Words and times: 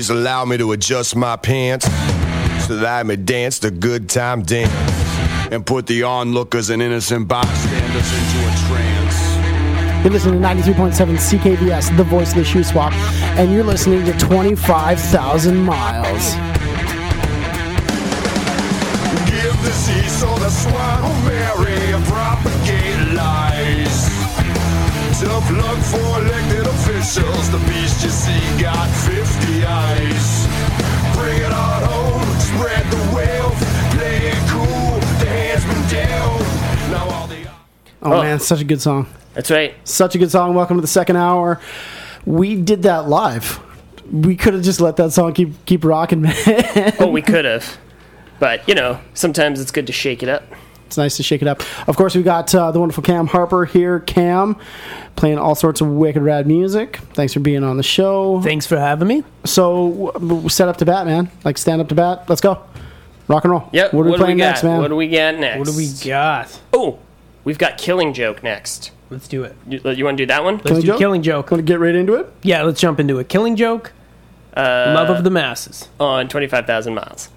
please 0.00 0.08
allow 0.08 0.46
me 0.46 0.56
to 0.56 0.72
adjust 0.72 1.14
my 1.14 1.36
pants 1.36 1.84
so 2.66 2.74
that 2.76 2.86
I 2.86 3.02
may 3.02 3.16
dance 3.16 3.58
the 3.58 3.70
good 3.70 4.08
time 4.08 4.40
dance 4.42 4.72
and 5.52 5.66
put 5.66 5.86
the 5.86 6.04
onlookers 6.04 6.70
and 6.70 6.80
innocent 6.80 7.28
bystanders 7.28 8.10
into 8.10 8.38
a 8.48 8.52
trance. 8.66 10.02
You're 10.02 10.14
listening 10.14 10.40
to 10.40 10.48
93.7 10.48 11.18
CKVS, 11.18 11.94
the 11.98 12.04
voice 12.04 12.30
of 12.30 12.36
the 12.36 12.44
shoe 12.44 12.64
swap, 12.64 12.94
and 13.36 13.52
you're 13.52 13.62
listening 13.62 14.06
to 14.06 14.12
25,000 14.14 15.58
miles. 15.58 16.32
Give 19.28 19.56
the 19.60 19.74
the 20.40 20.48
swine 20.48 21.24
marry 21.26 21.92
and 21.92 22.04
propagate 22.06 23.12
lies. 23.12 24.08
Tough 25.20 25.50
luck 25.50 25.78
for 25.92 26.22
elected 26.22 26.66
officials. 26.66 27.50
The 27.50 27.58
beast 27.68 28.02
you 28.02 28.08
see 28.08 28.62
got 28.62 28.88
50 29.04 29.29
eyes. 29.66 30.46
Bring 31.16 31.38
it 31.42 31.52
on 31.52 31.82
home, 31.84 32.38
spread 32.40 32.84
the 32.90 33.14
wealth, 33.14 33.58
play 33.94 34.16
it 34.28 34.48
cool. 34.48 34.98
The 35.20 35.26
hand's 35.26 35.64
been 35.64 35.88
dealt. 35.88 36.40
Now 36.90 37.08
all 37.14 37.26
the 37.26 37.36
Oh, 38.02 38.12
Oh. 38.14 38.22
man, 38.22 38.40
such 38.40 38.60
a 38.60 38.64
good 38.64 38.80
song. 38.80 39.06
That's 39.34 39.50
right. 39.50 39.74
Such 39.86 40.14
a 40.14 40.18
good 40.18 40.30
song. 40.30 40.54
Welcome 40.54 40.76
to 40.78 40.80
the 40.80 40.86
second 40.86 41.16
hour. 41.16 41.60
We 42.26 42.56
did 42.56 42.82
that 42.82 43.08
live. 43.08 43.60
We 44.10 44.34
could 44.36 44.54
have 44.54 44.62
just 44.62 44.80
let 44.80 44.96
that 44.96 45.12
song 45.12 45.32
keep 45.34 45.64
keep 45.66 45.84
rocking, 45.84 46.22
man. 46.22 46.34
Oh, 46.98 47.06
we 47.06 47.22
could 47.32 47.44
have. 47.44 47.78
But, 48.40 48.66
you 48.68 48.74
know, 48.74 49.00
sometimes 49.14 49.60
it's 49.60 49.70
good 49.70 49.86
to 49.86 49.92
shake 49.92 50.22
it 50.22 50.28
up. 50.28 50.42
It's 50.90 50.96
nice 50.96 51.16
to 51.18 51.22
shake 51.22 51.40
it 51.40 51.46
up. 51.46 51.62
Of 51.88 51.96
course, 51.96 52.16
we've 52.16 52.24
got 52.24 52.52
uh, 52.52 52.72
the 52.72 52.80
wonderful 52.80 53.04
Cam 53.04 53.28
Harper 53.28 53.64
here. 53.64 54.00
Cam, 54.00 54.56
playing 55.14 55.38
all 55.38 55.54
sorts 55.54 55.80
of 55.80 55.86
wicked 55.86 56.20
rad 56.20 56.48
music. 56.48 56.96
Thanks 57.14 57.32
for 57.32 57.38
being 57.38 57.62
on 57.62 57.76
the 57.76 57.84
show. 57.84 58.40
Thanks 58.40 58.66
for 58.66 58.76
having 58.76 59.06
me. 59.06 59.22
So, 59.44 60.10
w- 60.14 60.48
set 60.48 60.66
up 60.66 60.78
to 60.78 60.84
bat, 60.84 61.06
man. 61.06 61.30
Like 61.44 61.58
stand 61.58 61.80
up 61.80 61.88
to 61.90 61.94
bat. 61.94 62.24
Let's 62.28 62.40
go. 62.40 62.60
Rock 63.28 63.44
and 63.44 63.52
roll. 63.52 63.68
Yep. 63.72 63.94
What 63.94 64.00
are 64.00 64.04
we 64.06 64.10
do 64.10 64.16
playing 64.18 64.38
got? 64.38 64.44
next, 64.46 64.64
man? 64.64 64.80
What 64.80 64.88
do 64.88 64.96
we 64.96 65.06
got 65.08 65.36
next? 65.38 65.58
What 65.60 65.68
do 65.68 65.76
we 65.76 65.88
got? 66.04 66.60
Oh, 66.72 66.98
we've 67.44 67.58
got 67.58 67.78
Killing 67.78 68.12
Joke 68.12 68.42
next. 68.42 68.90
Let's 69.10 69.28
do 69.28 69.44
it. 69.44 69.56
You, 69.68 69.80
you 69.92 70.04
want 70.04 70.18
to 70.18 70.22
do 70.24 70.26
that 70.26 70.42
one? 70.42 70.56
Let's 70.56 70.66
Killing 70.66 70.80
do 70.80 70.86
Joke? 70.88 70.98
Killing 70.98 71.22
Joke. 71.22 71.50
Want 71.52 71.60
to 71.60 71.72
get 71.72 71.78
right 71.78 71.94
into 71.94 72.14
it? 72.14 72.32
Yeah, 72.42 72.64
let's 72.64 72.80
jump 72.80 72.98
into 72.98 73.20
it. 73.20 73.28
Killing 73.28 73.54
Joke. 73.54 73.92
Uh, 74.56 74.92
Love 74.96 75.08
of 75.16 75.22
the 75.22 75.30
masses. 75.30 75.88
on 76.00 76.26
25,000 76.28 76.94
miles. 76.94 77.28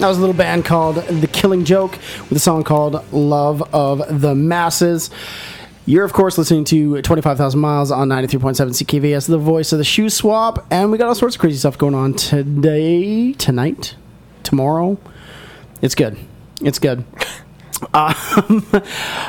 That 0.00 0.08
was 0.08 0.16
a 0.16 0.20
little 0.20 0.34
band 0.34 0.64
called 0.64 0.96
The 0.96 1.26
Killing 1.26 1.66
Joke 1.66 1.92
with 2.30 2.32
a 2.32 2.38
song 2.38 2.64
called 2.64 3.04
Love 3.12 3.62
of 3.74 4.22
the 4.22 4.34
Masses. 4.34 5.10
You're, 5.84 6.06
of 6.06 6.14
course, 6.14 6.38
listening 6.38 6.64
to 6.64 7.02
25,000 7.02 7.60
Miles 7.60 7.90
on 7.90 8.08
93.7 8.08 8.70
CKVS, 8.82 9.28
the 9.28 9.36
voice 9.36 9.72
of 9.72 9.78
the 9.78 9.84
shoe 9.84 10.08
swap. 10.08 10.66
And 10.70 10.90
we 10.90 10.96
got 10.96 11.08
all 11.08 11.14
sorts 11.14 11.34
of 11.36 11.40
crazy 11.42 11.58
stuff 11.58 11.76
going 11.76 11.94
on 11.94 12.14
today, 12.14 13.34
tonight, 13.34 13.94
tomorrow. 14.42 14.98
It's 15.82 15.94
good. 15.94 16.16
It's 16.62 16.78
good. 16.78 17.04
Um, 17.82 18.66
uh, 18.72 18.80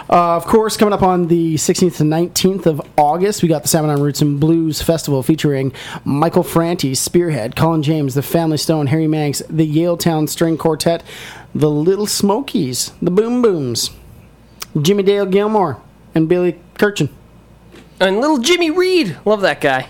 of 0.09 0.45
course, 0.45 0.77
coming 0.77 0.93
up 0.93 1.03
on 1.03 1.27
the 1.27 1.55
16th 1.55 1.99
and 2.01 2.11
19th 2.11 2.65
of 2.65 2.81
August, 2.97 3.41
we 3.41 3.49
got 3.49 3.61
the 3.63 3.67
Salmon 3.67 3.91
Arm 3.91 4.01
Roots 4.01 4.21
and 4.21 4.39
Blues 4.39 4.81
Festival 4.81 5.23
featuring 5.23 5.73
Michael 6.05 6.43
Franti, 6.43 6.93
Spearhead, 6.95 7.55
Colin 7.55 7.83
James, 7.83 8.13
the 8.15 8.21
Family 8.21 8.57
Stone, 8.57 8.87
Harry 8.87 9.07
Manx, 9.07 9.41
the 9.49 9.69
Yaletown 9.69 10.27
String 10.27 10.57
Quartet, 10.57 11.03
the 11.53 11.69
Little 11.69 12.07
Smokies, 12.07 12.91
the 13.01 13.11
Boom 13.11 13.41
Booms, 13.41 13.91
Jimmie 14.81 15.03
Dale 15.03 15.25
Gilmore, 15.25 15.81
and 16.15 16.27
Billy 16.27 16.59
Kirchen. 16.75 17.09
And 17.99 18.19
little 18.19 18.39
Jimmy 18.39 18.71
Reed. 18.71 19.15
Love 19.25 19.41
that 19.41 19.61
guy. 19.61 19.87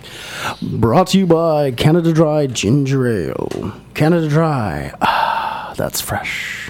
Brought 0.62 1.08
to 1.08 1.18
you 1.18 1.26
by 1.26 1.72
Canada 1.72 2.12
Dry 2.12 2.46
Ginger 2.46 3.08
Ale. 3.08 3.74
Canada 3.94 4.28
Dry. 4.28 4.94
Ah, 5.02 5.74
that's 5.78 6.02
fresh. 6.02 6.61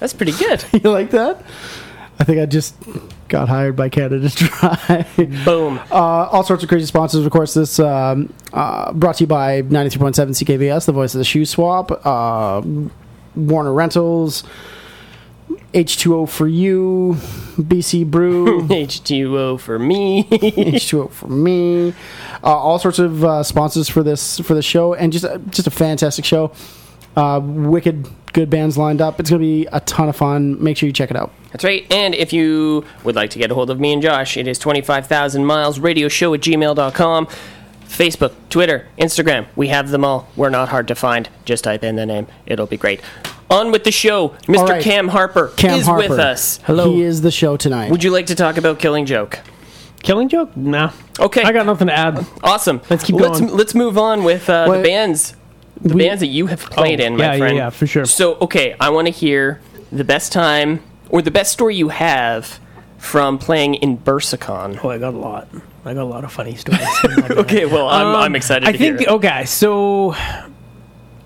That's 0.00 0.12
pretty 0.12 0.32
good. 0.32 0.64
You 0.72 0.90
like 0.90 1.10
that? 1.10 1.42
I 2.18 2.24
think 2.24 2.38
I 2.40 2.46
just 2.46 2.74
got 3.28 3.48
hired 3.48 3.76
by 3.76 3.88
Canada 3.90 4.28
Dry. 4.30 5.06
Boom. 5.44 5.78
uh, 5.90 5.94
all 5.94 6.42
sorts 6.44 6.62
of 6.62 6.68
crazy 6.68 6.86
sponsors. 6.86 7.26
Of 7.26 7.30
course, 7.32 7.52
this 7.54 7.78
um, 7.78 8.32
uh, 8.54 8.92
brought 8.94 9.16
to 9.16 9.24
you 9.24 9.28
by 9.28 9.60
93.7 9.62 10.14
CKVS, 10.30 10.86
the 10.86 10.92
voice 10.92 11.14
of 11.14 11.18
the 11.18 11.24
shoe 11.24 11.44
swap, 11.44 11.90
uh, 12.06 12.62
Warner 13.34 13.72
Rentals, 13.74 14.44
H2O 15.74 16.26
for 16.28 16.48
you, 16.48 17.16
BC 17.58 18.10
Brew, 18.10 18.62
H2O 18.68 19.60
for 19.60 19.78
me. 19.78 20.24
H2O 20.30 21.10
for 21.10 21.28
me. 21.28 21.90
Uh, 22.42 22.46
all 22.46 22.78
sorts 22.78 22.98
of 22.98 23.24
uh, 23.24 23.42
sponsors 23.42 23.88
for 23.90 24.02
this 24.02 24.38
for 24.40 24.54
the 24.54 24.62
show, 24.62 24.94
and 24.94 25.12
just 25.12 25.26
just 25.50 25.66
a 25.66 25.70
fantastic 25.70 26.24
show. 26.24 26.50
Uh, 27.16 27.40
wicked 27.42 28.06
good 28.36 28.50
bands 28.50 28.76
lined 28.76 29.00
up. 29.00 29.18
It's 29.18 29.30
going 29.30 29.40
to 29.40 29.46
be 29.46 29.66
a 29.72 29.80
ton 29.80 30.10
of 30.10 30.16
fun. 30.16 30.62
Make 30.62 30.76
sure 30.76 30.86
you 30.86 30.92
check 30.92 31.10
it 31.10 31.16
out. 31.16 31.32
That's 31.52 31.64
right. 31.64 31.90
And 31.90 32.14
if 32.14 32.34
you 32.34 32.84
would 33.02 33.16
like 33.16 33.30
to 33.30 33.38
get 33.38 33.50
a 33.50 33.54
hold 33.54 33.70
of 33.70 33.80
me 33.80 33.94
and 33.94 34.02
Josh, 34.02 34.36
it 34.36 34.46
is 34.46 34.58
25,000 34.58 35.46
miles 35.46 35.78
radio 35.80 36.08
show 36.08 36.34
at 36.34 36.40
gmail.com. 36.40 37.26
Facebook, 37.88 38.34
Twitter, 38.50 38.86
Instagram. 38.98 39.46
We 39.56 39.68
have 39.68 39.90
them 39.90 40.04
all. 40.04 40.28
We're 40.36 40.50
not 40.50 40.68
hard 40.68 40.86
to 40.88 40.94
find. 40.94 41.30
Just 41.46 41.64
type 41.64 41.82
in 41.82 41.96
the 41.96 42.04
name. 42.04 42.26
It'll 42.44 42.66
be 42.66 42.76
great. 42.76 43.00
On 43.48 43.72
with 43.72 43.84
the 43.84 43.92
show. 43.92 44.30
Mr. 44.48 44.58
All 44.58 44.66
right. 44.66 44.82
Cam 44.82 45.08
Harper 45.08 45.48
Cam 45.56 45.78
is 45.78 45.86
Harper. 45.86 46.08
with 46.08 46.18
us. 46.18 46.58
Hello. 46.64 46.92
He 46.92 47.02
is 47.02 47.22
the 47.22 47.30
show 47.30 47.56
tonight. 47.56 47.90
Would 47.90 48.04
you 48.04 48.10
like 48.10 48.26
to 48.26 48.34
talk 48.34 48.56
about 48.56 48.80
Killing 48.80 49.06
Joke? 49.06 49.38
Killing 50.02 50.28
joke? 50.28 50.56
Nah. 50.56 50.92
Okay. 51.18 51.42
I 51.42 51.52
got 51.52 51.64
nothing 51.64 51.86
to 51.86 51.96
add. 51.96 52.26
Awesome. 52.42 52.82
Let's 52.90 53.02
keep 53.02 53.16
going. 53.16 53.30
let's, 53.30 53.40
going. 53.40 53.56
Let's 53.56 53.74
move 53.74 53.96
on 53.96 54.24
with 54.24 54.50
uh, 54.50 54.70
the 54.76 54.82
bands. 54.82 55.35
The 55.80 55.94
we- 55.94 56.04
bands 56.06 56.20
that 56.20 56.28
you 56.28 56.46
have 56.46 56.60
played 56.60 57.00
Oh, 57.00 57.04
in, 57.04 57.16
my 57.16 57.32
yeah, 57.32 57.38
friend. 57.38 57.56
yeah, 57.56 57.70
for 57.70 57.86
sure. 57.86 58.04
So, 58.06 58.34
okay, 58.36 58.74
I 58.80 58.90
want 58.90 59.06
to 59.08 59.12
hear 59.12 59.60
the 59.92 60.04
best 60.04 60.32
time 60.32 60.82
or 61.10 61.22
the 61.22 61.30
best 61.30 61.52
story 61.52 61.76
you 61.76 61.90
have 61.90 62.58
from 62.98 63.38
playing 63.38 63.74
in 63.74 63.98
Bursicon. 63.98 64.80
Oh, 64.82 64.90
I 64.90 64.98
got 64.98 65.14
a 65.14 65.18
lot. 65.18 65.48
I 65.84 65.94
got 65.94 66.02
a 66.02 66.04
lot 66.04 66.24
of 66.24 66.32
funny 66.32 66.56
stories. 66.56 66.80
Okay, 67.30 67.66
well, 67.66 67.88
I'm, 67.88 68.06
Um, 68.08 68.16
I'm 68.16 68.34
excited 68.34 68.68
I 68.68 68.72
to 68.72 68.78
think 68.78 68.98
hear 69.00 69.08
it. 69.08 69.12
okay, 69.12 69.44
so 69.44 70.14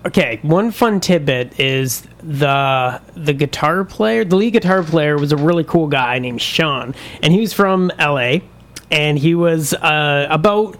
okay, 0.05 0.39
one 0.43 0.71
fun 0.71 0.99
tidbit 0.99 1.59
is 1.59 2.01
the 2.21 3.01
the 3.15 3.33
guitar 3.33 3.83
player, 3.85 4.23
the 4.25 4.35
lead 4.35 4.51
guitar 4.51 4.83
player 4.83 5.17
was 5.17 5.31
a 5.31 5.37
really 5.37 5.63
cool 5.63 5.87
guy 5.87 6.19
named 6.19 6.41
Sean, 6.41 6.93
and 7.23 7.33
he 7.33 7.39
was 7.39 7.53
from 7.53 7.91
LA, 7.97 8.39
and 8.91 9.17
he 9.17 9.33
was 9.33 9.73
uh, 9.73 10.27
about 10.29 10.77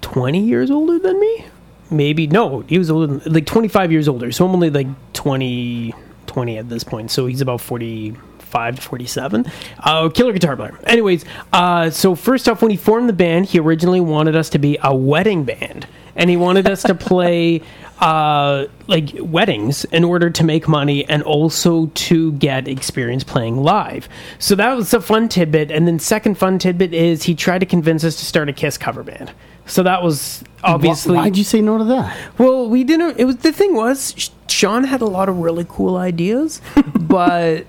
twenty 0.00 0.40
years 0.44 0.70
older 0.70 0.98
than 0.98 1.18
me. 1.18 1.46
Maybe 1.90 2.26
no, 2.26 2.60
he 2.60 2.78
was 2.78 2.88
than, 2.88 3.20
like 3.26 3.46
twenty 3.46 3.68
five 3.68 3.90
years 3.92 4.08
older. 4.08 4.32
So 4.32 4.46
I'm 4.46 4.52
only 4.52 4.70
like 4.70 4.86
20, 5.12 5.94
20 6.26 6.58
at 6.58 6.68
this 6.68 6.84
point. 6.84 7.10
So 7.10 7.26
he's 7.26 7.40
about 7.40 7.60
forty 7.60 8.14
five 8.50 8.76
to 8.76 8.82
forty 8.82 9.06
seven. 9.06 9.46
Uh, 9.78 10.08
killer 10.10 10.32
guitar 10.32 10.56
player. 10.56 10.78
Anyways, 10.84 11.24
uh, 11.52 11.90
so 11.90 12.14
first 12.14 12.48
off, 12.48 12.62
when 12.62 12.70
he 12.70 12.76
formed 12.76 13.08
the 13.08 13.14
band, 13.14 13.46
he 13.46 13.58
originally 13.58 14.00
wanted 14.00 14.36
us 14.36 14.50
to 14.50 14.58
be 14.58 14.76
a 14.82 14.94
wedding 14.94 15.44
band, 15.44 15.86
and 16.16 16.28
he 16.28 16.36
wanted 16.36 16.68
us 16.68 16.82
to 16.82 16.94
play. 16.94 17.62
Uh, 18.00 18.66
like 18.86 19.10
weddings 19.20 19.84
in 19.84 20.04
order 20.04 20.30
to 20.30 20.42
make 20.42 20.66
money 20.66 21.06
and 21.10 21.22
also 21.22 21.84
to 21.88 22.32
get 22.32 22.66
experience 22.66 23.22
playing 23.22 23.58
live. 23.62 24.08
So 24.38 24.54
that 24.54 24.74
was 24.74 24.94
a 24.94 25.02
fun 25.02 25.28
tidbit. 25.28 25.70
And 25.70 25.86
then 25.86 25.98
second 25.98 26.38
fun 26.38 26.58
tidbit 26.58 26.94
is 26.94 27.24
he 27.24 27.34
tried 27.34 27.58
to 27.58 27.66
convince 27.66 28.02
us 28.02 28.16
to 28.16 28.24
start 28.24 28.48
a 28.48 28.54
Kiss 28.54 28.78
cover 28.78 29.02
band. 29.02 29.32
So 29.70 29.84
that 29.84 30.02
was 30.02 30.42
obviously 30.64 31.16
Why, 31.16 31.24
would 31.26 31.38
you 31.38 31.44
say 31.44 31.60
no 31.60 31.78
to 31.78 31.84
that? 31.84 32.16
well, 32.38 32.68
we 32.68 32.82
didn't. 32.82 33.18
It 33.20 33.24
was 33.24 33.36
the 33.36 33.52
thing 33.52 33.74
was 33.74 34.30
Sean 34.48 34.82
had 34.84 35.00
a 35.00 35.06
lot 35.06 35.28
of 35.28 35.38
really 35.38 35.64
cool 35.68 35.96
ideas, 35.96 36.60
but 36.94 37.66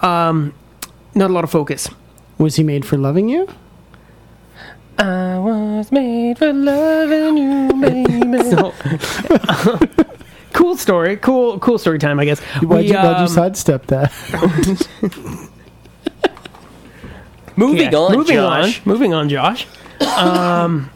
um, 0.00 0.54
not 1.16 1.30
a 1.30 1.32
lot 1.32 1.42
of 1.44 1.50
focus. 1.50 1.88
Was 2.38 2.54
he 2.56 2.62
made 2.62 2.84
for 2.86 2.96
loving 2.96 3.28
you? 3.28 3.48
I 4.98 5.38
was 5.38 5.90
made 5.92 6.38
for 6.38 6.52
loving 6.52 7.36
you, 7.36 7.68
baby. 7.80 8.22
So, 8.50 8.72
cool 10.52 10.76
story, 10.76 11.16
cool 11.16 11.58
cool 11.58 11.78
story 11.78 11.98
time, 11.98 12.20
I 12.20 12.24
guess. 12.24 12.38
Why'd, 12.62 12.84
We, 12.84 12.88
you, 12.88 12.94
why'd 12.94 13.16
you 13.16 13.22
um, 13.22 13.28
sidestep 13.28 13.86
that? 13.86 14.12
Moving 17.56 17.90
yeah, 17.92 17.98
on, 17.98 18.12
moving 18.16 18.36
Josh. 18.36 18.78
on, 18.78 18.82
moving 18.84 19.14
on, 19.14 19.28
Josh. 19.28 19.66
Um, 20.18 20.90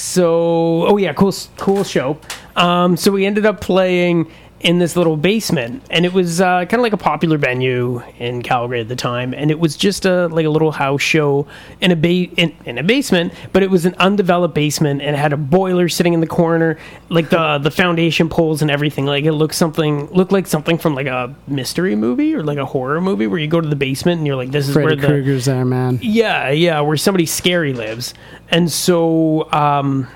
so, 0.00 0.86
oh 0.86 0.96
yeah, 0.96 1.12
cool, 1.12 1.34
cool 1.58 1.84
show. 1.84 2.18
Um, 2.56 2.96
so 2.96 3.12
we 3.12 3.26
ended 3.26 3.44
up 3.44 3.60
playing 3.60 4.30
in 4.60 4.78
this 4.78 4.94
little 4.94 5.16
basement, 5.16 5.82
and 5.88 6.04
it 6.04 6.12
was 6.12 6.40
uh, 6.40 6.66
kind 6.66 6.74
of 6.74 6.80
like 6.80 6.92
a 6.92 6.98
popular 6.98 7.38
venue 7.38 8.02
in 8.18 8.42
Calgary 8.42 8.80
at 8.80 8.88
the 8.88 8.96
time, 8.96 9.32
and 9.32 9.50
it 9.50 9.58
was 9.58 9.74
just 9.76 10.04
a 10.04 10.26
like 10.28 10.44
a 10.44 10.50
little 10.50 10.70
house 10.72 11.00
show 11.00 11.46
in 11.80 11.90
a 11.90 11.96
ba- 11.96 12.30
in, 12.36 12.54
in 12.66 12.76
a 12.76 12.82
basement, 12.82 13.32
but 13.54 13.62
it 13.62 13.70
was 13.70 13.86
an 13.86 13.94
undeveloped 13.98 14.54
basement, 14.54 15.00
and 15.00 15.16
it 15.16 15.18
had 15.18 15.32
a 15.32 15.36
boiler 15.38 15.88
sitting 15.88 16.12
in 16.12 16.20
the 16.20 16.26
corner, 16.26 16.78
like 17.08 17.30
the 17.30 17.58
the 17.58 17.70
foundation 17.70 18.28
poles 18.28 18.60
and 18.60 18.70
everything. 18.70 19.06
Like 19.06 19.24
it 19.24 19.32
looked 19.32 19.54
something 19.54 20.06
looked 20.08 20.32
like 20.32 20.46
something 20.46 20.76
from 20.76 20.94
like 20.94 21.06
a 21.06 21.34
mystery 21.46 21.96
movie 21.96 22.34
or 22.34 22.42
like 22.42 22.58
a 22.58 22.66
horror 22.66 23.00
movie 23.00 23.26
where 23.26 23.38
you 23.38 23.48
go 23.48 23.60
to 23.60 23.68
the 23.68 23.76
basement 23.76 24.18
and 24.18 24.26
you're 24.26 24.36
like, 24.36 24.50
this 24.50 24.68
is 24.68 24.74
Freddy 24.74 24.88
where 24.88 24.96
the 24.96 25.06
Krueger's 25.06 25.46
there, 25.46 25.64
man. 25.64 25.98
yeah, 26.02 26.50
yeah, 26.50 26.80
where 26.80 26.96
somebody 26.98 27.24
scary 27.24 27.72
lives. 27.72 28.12
And 28.50 28.70
so 28.70 29.50
um, 29.52 30.06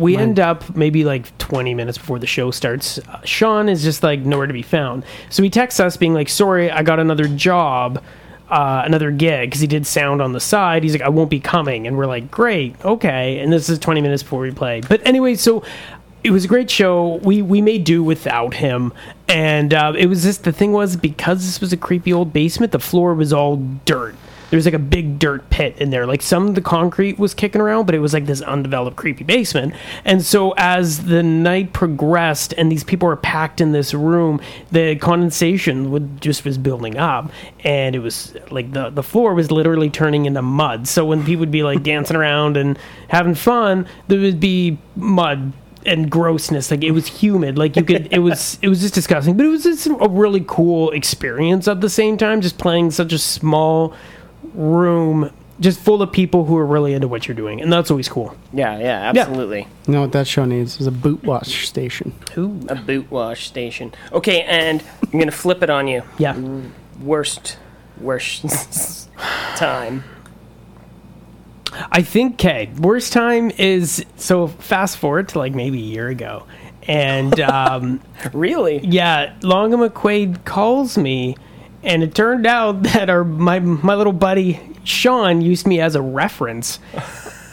we 0.00 0.16
end 0.16 0.40
up 0.40 0.74
maybe 0.74 1.04
like 1.04 1.36
20 1.38 1.74
minutes 1.74 1.98
before 1.98 2.18
the 2.18 2.26
show 2.26 2.50
starts. 2.50 2.98
Uh, 2.98 3.20
Sean 3.24 3.68
is 3.68 3.82
just 3.82 4.02
like 4.02 4.20
nowhere 4.20 4.46
to 4.46 4.52
be 4.52 4.62
found. 4.62 5.04
So 5.28 5.42
he 5.42 5.50
texts 5.50 5.78
us 5.78 5.96
being 5.96 6.14
like, 6.14 6.28
sorry, 6.28 6.70
I 6.70 6.82
got 6.82 6.98
another 6.98 7.28
job. 7.28 8.02
Uh, 8.48 8.82
another 8.84 9.12
gig 9.12 9.48
because 9.48 9.60
he 9.60 9.68
did 9.68 9.86
sound 9.86 10.20
on 10.20 10.32
the 10.32 10.40
side. 10.40 10.82
He's 10.82 10.90
like, 10.92 11.02
I 11.02 11.08
won't 11.08 11.30
be 11.30 11.38
coming, 11.38 11.86
and 11.86 11.96
we're 11.96 12.06
like, 12.06 12.32
great, 12.32 12.74
okay. 12.84 13.38
And 13.38 13.52
this 13.52 13.68
is 13.68 13.78
20 13.78 14.00
minutes 14.00 14.24
before 14.24 14.40
we 14.40 14.50
play. 14.50 14.80
But 14.80 15.06
anyway, 15.06 15.36
so 15.36 15.62
it 16.24 16.32
was 16.32 16.46
a 16.46 16.48
great 16.48 16.68
show. 16.68 17.20
We 17.22 17.42
we 17.42 17.62
made 17.62 17.84
do 17.84 18.02
without 18.02 18.54
him, 18.54 18.92
and 19.28 19.72
uh, 19.72 19.92
it 19.96 20.06
was 20.06 20.24
just 20.24 20.42
the 20.42 20.50
thing 20.50 20.72
was 20.72 20.96
because 20.96 21.46
this 21.46 21.60
was 21.60 21.72
a 21.72 21.76
creepy 21.76 22.12
old 22.12 22.32
basement, 22.32 22.72
the 22.72 22.80
floor 22.80 23.14
was 23.14 23.32
all 23.32 23.56
dirt. 23.84 24.16
There 24.50 24.56
was 24.56 24.64
like 24.64 24.74
a 24.74 24.78
big 24.78 25.18
dirt 25.18 25.48
pit 25.50 25.76
in 25.78 25.90
there. 25.90 26.06
Like 26.06 26.22
some 26.22 26.48
of 26.48 26.54
the 26.54 26.60
concrete 26.60 27.18
was 27.18 27.34
kicking 27.34 27.60
around, 27.60 27.86
but 27.86 27.94
it 27.94 28.00
was 28.00 28.12
like 28.12 28.26
this 28.26 28.42
undeveloped, 28.42 28.96
creepy 28.96 29.24
basement. 29.24 29.74
And 30.04 30.24
so 30.24 30.52
as 30.56 31.04
the 31.04 31.22
night 31.22 31.72
progressed 31.72 32.52
and 32.58 32.70
these 32.70 32.84
people 32.84 33.08
were 33.08 33.16
packed 33.16 33.60
in 33.60 33.72
this 33.72 33.94
room, 33.94 34.40
the 34.72 34.96
condensation 34.96 35.90
would 35.92 36.20
just 36.20 36.44
was 36.44 36.58
building 36.58 36.98
up, 36.98 37.30
and 37.64 37.94
it 37.94 38.00
was 38.00 38.36
like 38.50 38.72
the 38.72 38.90
the 38.90 39.02
floor 39.02 39.34
was 39.34 39.50
literally 39.50 39.88
turning 39.90 40.26
into 40.26 40.42
mud. 40.42 40.88
So 40.88 41.04
when 41.04 41.24
people 41.24 41.40
would 41.40 41.50
be 41.50 41.62
like 41.62 41.82
dancing 41.82 42.16
around 42.20 42.56
and 42.56 42.78
having 43.08 43.34
fun, 43.34 43.86
there 44.08 44.20
would 44.20 44.40
be 44.40 44.78
mud 44.96 45.52
and 45.86 46.10
grossness 46.10 46.70
like 46.70 46.84
it 46.84 46.90
was 46.90 47.06
humid 47.06 47.56
like 47.56 47.74
you 47.74 47.82
could 47.82 48.12
it 48.12 48.18
was 48.18 48.58
it 48.60 48.68
was 48.68 48.82
just 48.82 48.92
disgusting 48.92 49.34
but 49.34 49.46
it 49.46 49.48
was 49.48 49.62
just 49.62 49.86
a 49.86 50.08
really 50.10 50.44
cool 50.46 50.90
experience 50.90 51.66
at 51.66 51.80
the 51.80 51.88
same 51.88 52.18
time 52.18 52.42
just 52.42 52.58
playing 52.58 52.90
such 52.90 53.14
a 53.14 53.18
small 53.18 53.94
room 54.54 55.30
just 55.60 55.78
full 55.78 56.00
of 56.00 56.10
people 56.10 56.46
who 56.46 56.56
are 56.56 56.64
really 56.64 56.94
into 56.94 57.06
what 57.06 57.28
you're 57.28 57.34
doing 57.34 57.60
and 57.60 57.70
that's 57.70 57.90
always 57.90 58.08
cool 58.08 58.34
Yeah, 58.52 58.78
yeah, 58.78 59.12
absolutely. 59.14 59.66
You 59.86 59.92
know 59.92 60.00
what 60.00 60.12
that 60.12 60.26
show 60.26 60.44
needs 60.46 60.80
is 60.80 60.86
a 60.86 60.90
boot 60.90 61.22
wash 61.22 61.68
station. 61.68 62.14
Who? 62.34 62.60
A 62.68 62.76
boot 62.76 63.10
wash 63.10 63.46
station. 63.46 63.92
Okay, 64.12 64.42
and 64.42 64.82
I'm 65.12 65.18
gonna 65.18 65.30
flip 65.30 65.62
it 65.62 65.68
on 65.70 65.86
you. 65.86 66.02
yeah 66.18 66.34
Worst, 67.02 67.58
worst 68.00 69.08
time. 69.56 70.04
I 71.92 72.02
think 72.02 72.34
okay. 72.34 72.70
Worst 72.78 73.12
time 73.12 73.50
is 73.52 74.04
so 74.16 74.48
fast 74.48 74.96
forward 74.98 75.28
to 75.30 75.38
like 75.38 75.54
maybe 75.54 75.78
a 75.78 75.82
year 75.86 76.08
ago, 76.08 76.44
and 76.88 77.38
um, 77.40 78.00
Really? 78.32 78.78
yeah, 78.84 79.34
Long 79.42 79.70
& 79.70 79.72
McQuade 79.72 80.44
calls 80.44 80.98
me, 80.98 81.36
and 81.82 82.02
it 82.02 82.14
turned 82.14 82.46
out 82.46 82.82
that 82.84 83.10
our 83.10 83.24
my 83.24 83.60
my 83.60 83.94
little 83.94 84.12
buddy 84.12 84.60
Sean 84.84 85.40
used 85.40 85.66
me 85.66 85.80
as 85.80 85.94
a 85.94 86.02
reference. 86.02 86.78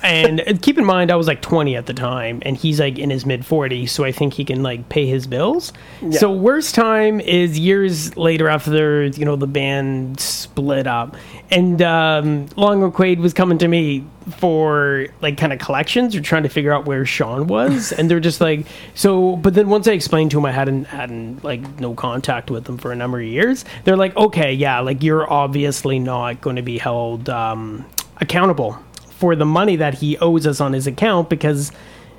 And 0.08 0.42
uh, 0.42 0.54
keep 0.62 0.78
in 0.78 0.86
mind, 0.86 1.12
I 1.12 1.16
was 1.16 1.28
like 1.28 1.42
20 1.42 1.76
at 1.76 1.86
the 1.86 1.94
time, 1.94 2.42
and 2.44 2.56
he's 2.56 2.80
like 2.80 2.98
in 2.98 3.10
his 3.10 3.26
mid 3.26 3.42
40s, 3.42 3.90
so 3.90 4.06
I 4.06 4.12
think 4.12 4.34
he 4.34 4.46
can 4.46 4.64
like 4.64 4.88
pay 4.90 5.06
his 5.06 5.28
bills. 5.28 5.74
So 6.12 6.32
worst 6.32 6.76
time 6.76 7.20
is 7.20 7.60
years 7.60 8.16
later 8.16 8.48
after 8.48 9.06
you 9.06 9.26
know 9.26 9.36
the 9.36 9.48
band 9.48 10.20
split 10.20 10.88
up, 10.88 11.18
and 11.52 11.82
um, 11.82 12.48
Long 12.56 12.80
McQuade 12.80 13.18
was 13.18 13.34
coming 13.34 13.58
to 13.58 13.68
me 13.68 14.06
for 14.38 15.08
like 15.22 15.38
kind 15.38 15.54
of 15.54 15.60
collections 15.60 16.16
or 16.16 16.22
trying 16.22 16.44
to 16.44 16.50
figure 16.50 16.72
out 16.72 16.86
where 16.86 17.06
Sean 17.06 17.48
was, 17.48 17.92
and 17.98 18.10
they're 18.10 18.20
just 18.22 18.40
like 18.40 18.66
so. 18.94 19.36
But 19.36 19.56
then 19.56 19.68
once 19.68 19.88
I 19.88 19.92
explained 19.92 20.32
to 20.32 20.38
him 20.38 20.46
I 20.46 20.52
hadn't 20.52 20.86
hadn't 20.86 21.44
like 21.44 21.80
no 21.82 21.94
contact 21.94 22.50
with 22.50 22.64
them 22.64 22.78
for 22.78 22.94
a 22.94 22.96
number 22.96 23.20
of 23.20 23.28
years, 23.28 23.66
they're 23.84 23.98
like, 23.98 24.16
okay, 24.16 24.54
yeah, 24.54 24.80
like 24.80 25.04
you're 25.04 25.30
obviously 25.30 26.00
not 26.00 26.40
going 26.40 26.56
to 26.56 26.62
be 26.62 26.78
held 26.78 27.30
um, 27.30 27.86
accountable 28.22 28.80
for 29.20 29.36
the 29.36 29.46
money 29.46 29.76
that 29.76 29.96
he 29.96 30.18
owes 30.20 30.46
us 30.46 30.62
on 30.62 30.74
his 30.74 30.88
account 30.88 31.30
because 31.30 31.72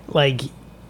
like 0.09 0.43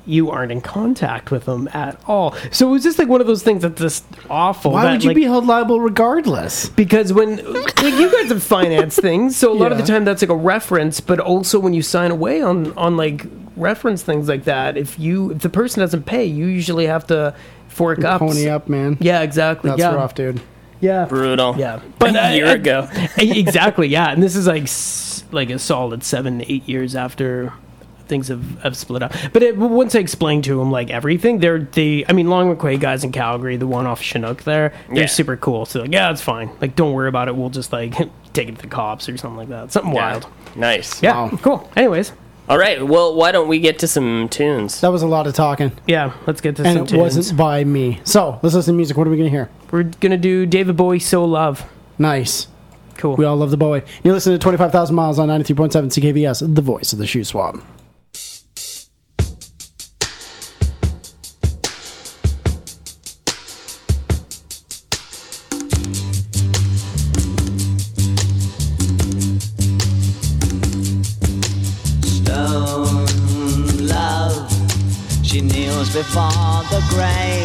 you 0.07 0.31
aren't 0.31 0.50
in 0.50 0.61
contact 0.62 1.31
with 1.31 1.47
him 1.47 1.69
at 1.75 2.00
all. 2.07 2.35
So 2.50 2.67
it 2.67 2.71
was 2.71 2.83
just 2.83 2.99
like 2.99 3.09
one 3.09 3.21
of 3.21 3.27
those 3.27 3.43
things 3.43 3.61
that's 3.61 3.79
just 3.79 4.07
awful. 4.31 4.73
Why 4.73 4.85
that, 4.85 4.93
would 4.93 5.03
you 5.05 5.11
like, 5.11 5.17
be 5.17 5.25
held 5.25 5.47
liable 5.47 5.81
regardless? 5.81 6.71
because 6.71 7.12
when 7.12 7.37
like 7.53 7.83
you 7.83 8.11
guys 8.11 8.31
have 8.31 8.43
financed 8.43 9.00
things, 9.03 9.37
so 9.37 9.53
a 9.53 9.55
lot 9.55 9.71
of 9.71 9.77
the 9.77 9.85
time 9.85 10.05
that's 10.05 10.23
like 10.23 10.31
a 10.31 10.37
reference, 10.37 11.00
but 11.00 11.21
also 11.21 11.59
when 11.59 11.75
you 11.75 11.83
sign 11.83 12.11
away 12.11 12.41
on 12.41 12.77
on 12.79 12.97
like 12.97 13.27
reference 13.57 14.03
things 14.03 14.29
like 14.29 14.45
that, 14.45 14.79
if 14.79 14.99
you 14.99 15.33
if 15.33 15.41
the 15.41 15.50
person 15.50 15.81
doesn't 15.81 16.05
pay, 16.05 16.25
you 16.25 16.47
usually 16.47 16.87
have 16.87 17.07
to 17.09 17.35
fork 17.69 18.03
up. 18.03 18.21
Pony 18.21 18.49
up, 18.49 18.69
man. 18.69 18.97
Yeah, 19.00 19.21
exactly. 19.21 19.69
That's 19.71 19.81
yeah. 19.81 19.95
rough, 19.95 20.15
dude. 20.15 20.41
Yeah. 20.81 21.05
Brutal. 21.07 21.57
Yeah. 21.59 21.81
But 21.99 22.12
But, 22.12 22.17
a 22.17 22.37
year 22.37 22.47
uh, 22.47 22.55
ago. 22.55 22.88
exactly. 23.19 23.88
Yeah, 23.88 24.11
and 24.11 24.23
this 24.23 24.37
is 24.37 24.47
like 24.47 24.62
s- 24.62 25.08
like 25.33 25.51
a 25.51 25.59
solid 25.59 26.03
seven, 26.05 26.43
eight 26.47 26.69
years 26.69 26.95
after 26.97 27.53
things 28.07 28.29
have, 28.29 28.63
have 28.63 28.75
split 28.77 29.03
up. 29.03 29.13
But 29.35 29.43
it, 29.43 29.57
once 29.59 29.95
I 29.95 29.99
explained 29.99 30.45
to 30.45 30.61
him 30.61 30.71
like 30.71 30.89
everything, 30.91 31.41
they're 31.41 31.59
the 31.61 32.07
I 32.09 32.13
mean 32.15 32.29
Long 32.31 32.55
McQuade 32.55 32.81
guys 32.81 33.05
in 33.05 33.13
Calgary, 33.13 33.57
the 33.59 33.67
one 33.67 33.87
off 33.87 34.01
Chinook 34.01 34.45
there, 34.45 34.73
they're 34.89 35.01
Yeah. 35.03 35.07
super 35.07 35.37
cool. 35.37 35.67
So 35.67 35.81
like, 35.83 35.93
yeah, 35.93 36.11
it's 36.11 36.23
fine. 36.23 36.51
Like, 36.61 36.75
don't 36.75 36.95
worry 36.95 37.09
about 37.09 37.29
it. 37.29 37.37
We'll 37.37 37.51
just 37.51 37.71
like 37.73 37.95
take 38.33 38.49
it 38.49 38.57
to 38.57 38.63
the 38.63 38.67
cops 38.69 39.09
or 39.11 39.17
something 39.19 39.37
like 39.37 39.49
that. 39.51 39.73
Something 39.73 39.93
Yeah. 39.95 40.11
wild. 40.13 40.27
Nice. 40.57 41.03
Yeah, 41.03 41.13
Wow. 41.13 41.39
cool. 41.43 41.71
Anyways, 41.77 42.13
All 42.49 42.57
right. 42.57 42.83
Well, 42.87 43.15
why 43.15 43.31
don't 43.31 43.47
we 43.47 43.61
get 43.61 43.79
to 43.81 43.87
some 43.87 44.27
tunes? 44.31 44.81
That 44.81 44.91
was 44.91 45.03
a 45.03 45.07
lot 45.07 45.27
of 45.27 45.35
talking. 45.35 45.71
yeah, 45.87 46.13
let's 46.27 46.41
get 46.41 46.57
to 46.57 46.63
And 46.65 46.79
some 46.79 46.87
tunes. 46.87 46.93
And 46.93 47.01
it 47.01 47.05
tunes. 47.05 47.17
wasn't 47.17 47.37
by 47.39 47.63
me. 47.65 48.01
So 48.05 48.39
let's 48.43 48.55
listen 48.55 48.73
to 48.73 48.77
music. 48.79 48.97
What 48.97 49.07
are 49.07 49.11
we 49.11 49.19
going 49.19 49.29
to 49.29 49.37
hear? 49.37 49.51
We're 49.71 49.83
gonna 49.83 50.17
do 50.17 50.47
David 50.47 50.75
Bowie, 50.79 50.99
"Soul 50.99 51.29
Love." 51.29 51.67
Nice. 51.99 52.47
Cool. 52.99 53.17
We 53.17 53.25
all 53.25 53.37
love 53.37 53.50
the 53.50 53.57
Bowie. 53.57 53.83
You're 54.02 54.12
listening 54.12 54.38
to 54.38 54.43
25,000 54.43 54.95
Miles 54.95 55.19
on 55.19 55.28
93.7 55.28 55.71
CKVS, 55.87 56.55
the 56.55 56.62
voice 56.62 56.93
of 56.93 56.99
the 56.99 57.07
shoe 57.07 57.25
swap. 57.25 57.57
stone 72.28 73.87
love. 73.87 74.50
She 75.25 75.40
kneels 75.40 75.95
before 75.95 76.62
the 76.71 76.83
grave, 76.90 77.38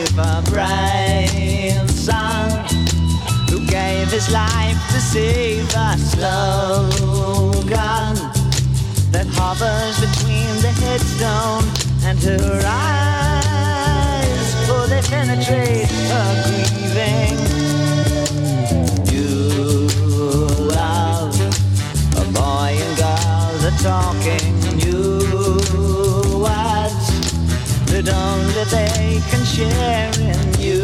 in 29.63 30.59
you. 30.59 30.79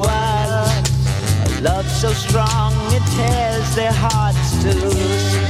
Words, 0.00 0.90
a 1.46 1.60
love 1.62 1.88
so 1.88 2.12
strong 2.12 2.72
it 2.92 3.02
tears 3.16 3.74
their 3.74 3.92
hearts 3.92 4.62
to 4.62 4.72
sleep 4.72 5.41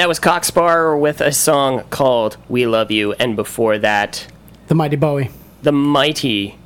that 0.00 0.08
was 0.08 0.18
Cockspar 0.18 0.98
with 0.98 1.20
a 1.20 1.30
song 1.30 1.82
called 1.90 2.38
We 2.48 2.66
Love 2.66 2.90
You. 2.90 3.12
And 3.12 3.36
before 3.36 3.76
that, 3.78 4.26
The 4.68 4.74
Mighty 4.74 4.96
Bowie. 4.96 5.28
the 5.62 5.72
mighty 5.72 6.56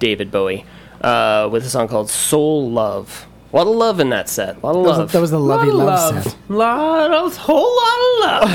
David 0.00 0.32
Bowie 0.32 0.64
uh, 1.00 1.48
with 1.52 1.64
a 1.64 1.70
song 1.70 1.86
called 1.86 2.10
Soul 2.10 2.68
Love. 2.68 3.28
A 3.52 3.56
lot 3.56 3.68
of 3.68 3.76
love 3.76 4.00
in 4.00 4.10
that 4.10 4.28
set. 4.28 4.56
A 4.60 4.66
lot 4.66 4.74
of 4.74 4.82
That 4.82 4.88
was, 4.88 4.98
love. 4.98 5.12
that 5.12 5.20
was 5.20 5.30
the 5.30 5.38
lovey 5.38 5.70
love, 5.70 6.24
set. 6.24 6.36
Lot 6.48 7.12
of, 7.12 7.36
whole 7.36 7.76
lot 7.76 8.42
of 8.42 8.50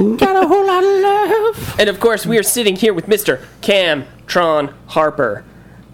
love. 0.00 0.18
Got 0.18 0.42
a 0.42 0.48
whole 0.48 0.66
lot 0.66 0.82
of 0.82 1.00
love. 1.00 1.76
And 1.78 1.90
of 1.90 2.00
course, 2.00 2.24
we 2.24 2.38
are 2.38 2.42
sitting 2.42 2.76
here 2.76 2.94
with 2.94 3.04
Mr. 3.06 3.44
Cam 3.60 4.06
Tron 4.26 4.74
Harper. 4.86 5.44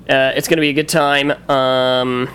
Uh, 0.09 0.31
it's 0.37 0.47
going 0.47 0.59
to 0.59 0.63
be 0.63 0.69
a 0.69 0.73
good 0.73 0.89
time 0.89 1.33
um, 1.51 2.29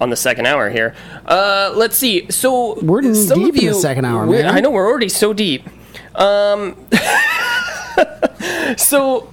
on 0.00 0.10
the 0.10 0.16
second 0.16 0.46
hour 0.46 0.70
here. 0.70 0.94
Uh, 1.24 1.72
let's 1.74 1.96
see. 1.96 2.30
So 2.30 2.78
We're 2.80 3.00
deep 3.02 3.10
of 3.54 3.56
in 3.56 3.66
the 3.66 3.74
second 3.74 4.04
hour, 4.04 4.26
man. 4.26 4.46
I 4.46 4.60
know 4.60 4.70
we're 4.70 4.86
already 4.88 5.08
so 5.08 5.32
deep. 5.32 5.66
Um, 6.14 6.76
so 8.76 9.32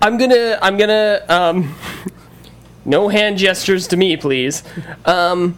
I'm 0.00 0.18
gonna 0.18 0.58
I'm 0.60 0.76
gonna 0.76 1.24
um, 1.28 1.74
no 2.84 3.08
hand 3.08 3.38
gestures 3.38 3.86
to 3.88 3.96
me, 3.96 4.16
please. 4.16 4.62
Um, 5.04 5.56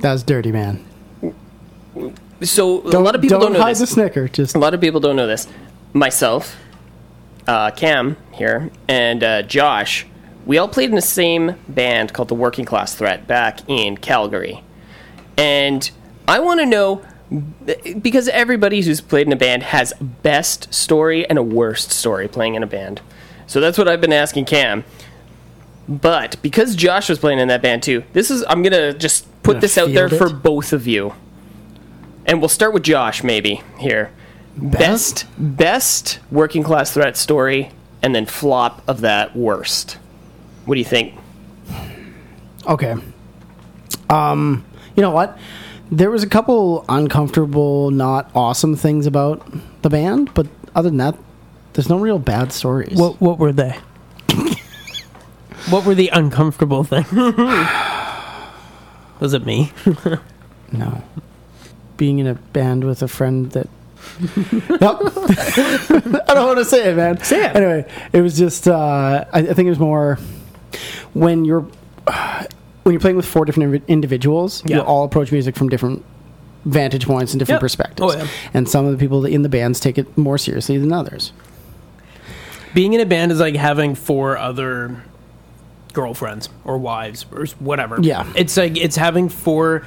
That 0.00 0.12
was 0.12 0.22
dirty, 0.22 0.52
man. 0.52 0.84
so 2.42 2.82
a 2.86 2.98
lot 3.00 3.14
of 3.14 3.22
people 3.22 3.40
don't, 3.40 3.52
know 3.54 3.60
hide 3.60 3.72
this. 3.72 3.80
the 3.80 3.86
snicker. 3.86 4.28
Just 4.28 4.54
A 4.54 4.58
lot 4.58 4.74
of 4.74 4.80
people 4.80 5.00
don't 5.00 5.16
know 5.16 5.26
this. 5.26 5.46
Myself, 5.92 6.56
uh, 7.46 7.70
Cam 7.72 8.16
here, 8.32 8.70
and 8.86 9.24
uh, 9.24 9.42
Josh, 9.42 10.06
we 10.46 10.58
all 10.58 10.68
played 10.68 10.88
in 10.90 10.96
the 10.96 11.02
same 11.02 11.56
band 11.68 12.12
called 12.12 12.28
the 12.28 12.34
Working 12.34 12.64
Class 12.64 12.94
Threat 12.94 13.26
back 13.26 13.60
in 13.68 13.96
Calgary. 13.96 14.62
And 15.36 15.90
I 16.26 16.40
want 16.40 16.60
to 16.60 16.66
know 16.66 17.04
because 18.00 18.28
everybody 18.28 18.80
who's 18.82 19.00
played 19.00 19.26
in 19.26 19.32
a 19.32 19.36
band 19.36 19.62
has 19.62 19.92
a 20.00 20.04
best 20.04 20.72
story 20.74 21.28
and 21.28 21.38
a 21.38 21.42
worst 21.42 21.92
story 21.92 22.26
playing 22.26 22.54
in 22.54 22.62
a 22.62 22.66
band. 22.66 23.00
So 23.46 23.60
that's 23.60 23.78
what 23.78 23.88
I've 23.88 24.00
been 24.00 24.12
asking 24.12 24.46
Cam. 24.46 24.84
But 25.88 26.40
because 26.42 26.76
Josh 26.76 27.08
was 27.08 27.18
playing 27.18 27.38
in 27.38 27.48
that 27.48 27.62
band 27.62 27.82
too, 27.82 28.04
this 28.12 28.30
is 28.30 28.44
I'm 28.48 28.62
gonna 28.62 28.92
just 28.92 29.26
put 29.42 29.52
Gonna 29.52 29.60
this 29.60 29.78
out 29.78 29.92
there 29.92 30.08
field 30.08 30.30
for 30.30 30.34
both 30.34 30.72
of 30.72 30.86
you. 30.86 31.14
And 32.26 32.40
we'll 32.40 32.48
start 32.48 32.72
with 32.72 32.82
Josh 32.82 33.24
maybe 33.24 33.62
here. 33.78 34.12
Best 34.56 35.26
best 35.38 36.20
working 36.30 36.62
class 36.62 36.92
threat 36.92 37.16
story 37.16 37.70
and 38.02 38.14
then 38.14 38.26
flop 38.26 38.82
of 38.88 39.00
that 39.00 39.34
worst. 39.36 39.98
What 40.64 40.74
do 40.74 40.78
you 40.78 40.84
think? 40.84 41.14
Okay. 42.66 42.94
Um, 44.08 44.64
you 44.96 45.02
know 45.02 45.10
what? 45.10 45.38
There 45.90 46.10
was 46.10 46.22
a 46.22 46.28
couple 46.28 46.84
uncomfortable, 46.88 47.90
not 47.90 48.30
awesome 48.34 48.76
things 48.76 49.06
about 49.06 49.44
the 49.82 49.90
band, 49.90 50.32
but 50.34 50.46
other 50.74 50.88
than 50.88 50.98
that, 50.98 51.16
there's 51.72 51.88
no 51.88 51.98
real 51.98 52.18
bad 52.18 52.52
stories. 52.52 52.96
What 52.98 53.20
what 53.20 53.38
were 53.38 53.52
they? 53.52 53.76
what 55.70 55.84
were 55.84 55.94
the 55.94 56.08
uncomfortable 56.08 56.84
things? 56.84 57.10
Was 59.20 59.34
it 59.34 59.44
me? 59.44 59.72
no. 60.72 61.02
Being 61.96 62.18
in 62.18 62.26
a 62.26 62.34
band 62.34 62.84
with 62.84 63.02
a 63.02 63.08
friend 63.08 63.50
that. 63.52 63.68
Nope. 64.80 65.00
I 66.28 66.34
don't 66.34 66.46
want 66.46 66.58
to 66.58 66.64
say 66.64 66.90
it, 66.90 66.96
man. 66.96 67.22
Say 67.22 67.44
it. 67.44 67.54
Anyway, 67.54 67.86
it 68.12 68.22
was 68.22 68.38
just. 68.38 68.66
Uh, 68.66 69.26
I, 69.32 69.38
I 69.40 69.52
think 69.52 69.66
it 69.66 69.70
was 69.70 69.78
more 69.78 70.18
when 71.14 71.44
you're 71.44 71.60
when 72.82 72.92
you're 72.94 73.00
playing 73.00 73.16
with 73.16 73.26
four 73.26 73.44
different 73.44 73.84
individuals. 73.88 74.62
Yeah. 74.64 74.76
You 74.76 74.82
all 74.82 75.04
approach 75.04 75.30
music 75.32 75.54
from 75.56 75.68
different 75.68 76.04
vantage 76.64 77.06
points 77.06 77.32
and 77.32 77.38
different 77.38 77.56
Yep. 77.56 77.60
perspectives. 77.60 78.14
Oh, 78.14 78.18
yeah. 78.18 78.26
And 78.54 78.68
some 78.68 78.84
of 78.86 78.92
the 78.92 78.98
people 78.98 79.24
in 79.26 79.42
the 79.42 79.48
bands 79.48 79.80
take 79.80 79.98
it 79.98 80.16
more 80.18 80.38
seriously 80.38 80.76
than 80.78 80.92
others. 80.92 81.32
Being 82.74 82.92
in 82.92 83.00
a 83.00 83.06
band 83.06 83.32
is 83.32 83.40
like 83.40 83.56
having 83.56 83.94
four 83.94 84.36
other 84.38 85.02
girlfriends 85.92 86.48
or 86.64 86.78
wives 86.78 87.26
or 87.32 87.46
whatever. 87.58 87.98
Yeah. 88.00 88.30
It's 88.36 88.56
like 88.56 88.76
it's 88.76 88.96
having 88.96 89.28
four 89.28 89.84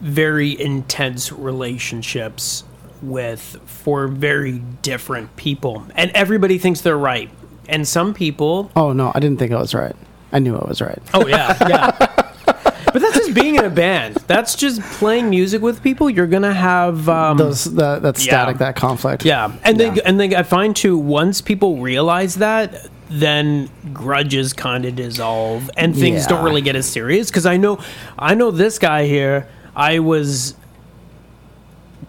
very 0.00 0.58
intense 0.58 1.30
relationships 1.32 2.64
with 3.02 3.40
four 3.66 4.08
very 4.08 4.58
different 4.82 5.36
people. 5.36 5.84
And 5.94 6.10
everybody 6.12 6.58
thinks 6.58 6.80
they're 6.80 6.96
right. 6.96 7.30
And 7.68 7.86
some 7.86 8.14
people 8.14 8.70
Oh 8.74 8.92
no, 8.92 9.12
I 9.14 9.20
didn't 9.20 9.38
think 9.38 9.52
I 9.52 9.58
was 9.58 9.74
right. 9.74 9.94
I 10.34 10.38
knew 10.40 10.54
I 10.56 10.68
was 10.68 10.82
right. 10.82 10.98
Oh 11.14 11.26
yeah, 11.26 11.56
yeah. 11.68 11.90
but 12.46 13.00
that's 13.00 13.14
just 13.14 13.32
being 13.34 13.54
in 13.54 13.64
a 13.64 13.70
band. 13.70 14.16
That's 14.26 14.54
just 14.54 14.80
playing 14.98 15.30
music 15.30 15.62
with 15.62 15.82
people. 15.82 16.10
You're 16.10 16.26
gonna 16.26 16.52
have 16.52 17.08
um, 17.08 17.38
Those 17.38 17.64
that 17.76 18.02
that 18.02 18.18
static, 18.18 18.58
that 18.58 18.76
conflict. 18.76 19.24
Yeah, 19.24 19.52
and 19.64 19.78
then 19.80 19.98
and 20.04 20.20
then 20.20 20.34
I 20.34 20.42
find 20.42 20.74
too 20.76 20.98
once 20.98 21.40
people 21.40 21.78
realize 21.78 22.34
that, 22.36 22.88
then 23.08 23.70
grudges 23.92 24.52
kind 24.52 24.84
of 24.84 24.96
dissolve 24.96 25.70
and 25.76 25.94
things 25.96 26.22
Yeah. 26.22 26.28
don't 26.28 26.44
really 26.44 26.62
get 26.62 26.74
as 26.76 26.86
serious. 26.88 27.28
Because 27.30 27.46
I 27.46 27.56
know, 27.56 27.78
I 28.18 28.34
know 28.34 28.50
this 28.50 28.78
guy 28.78 29.06
here. 29.06 29.48
I 29.76 29.98
was, 30.00 30.54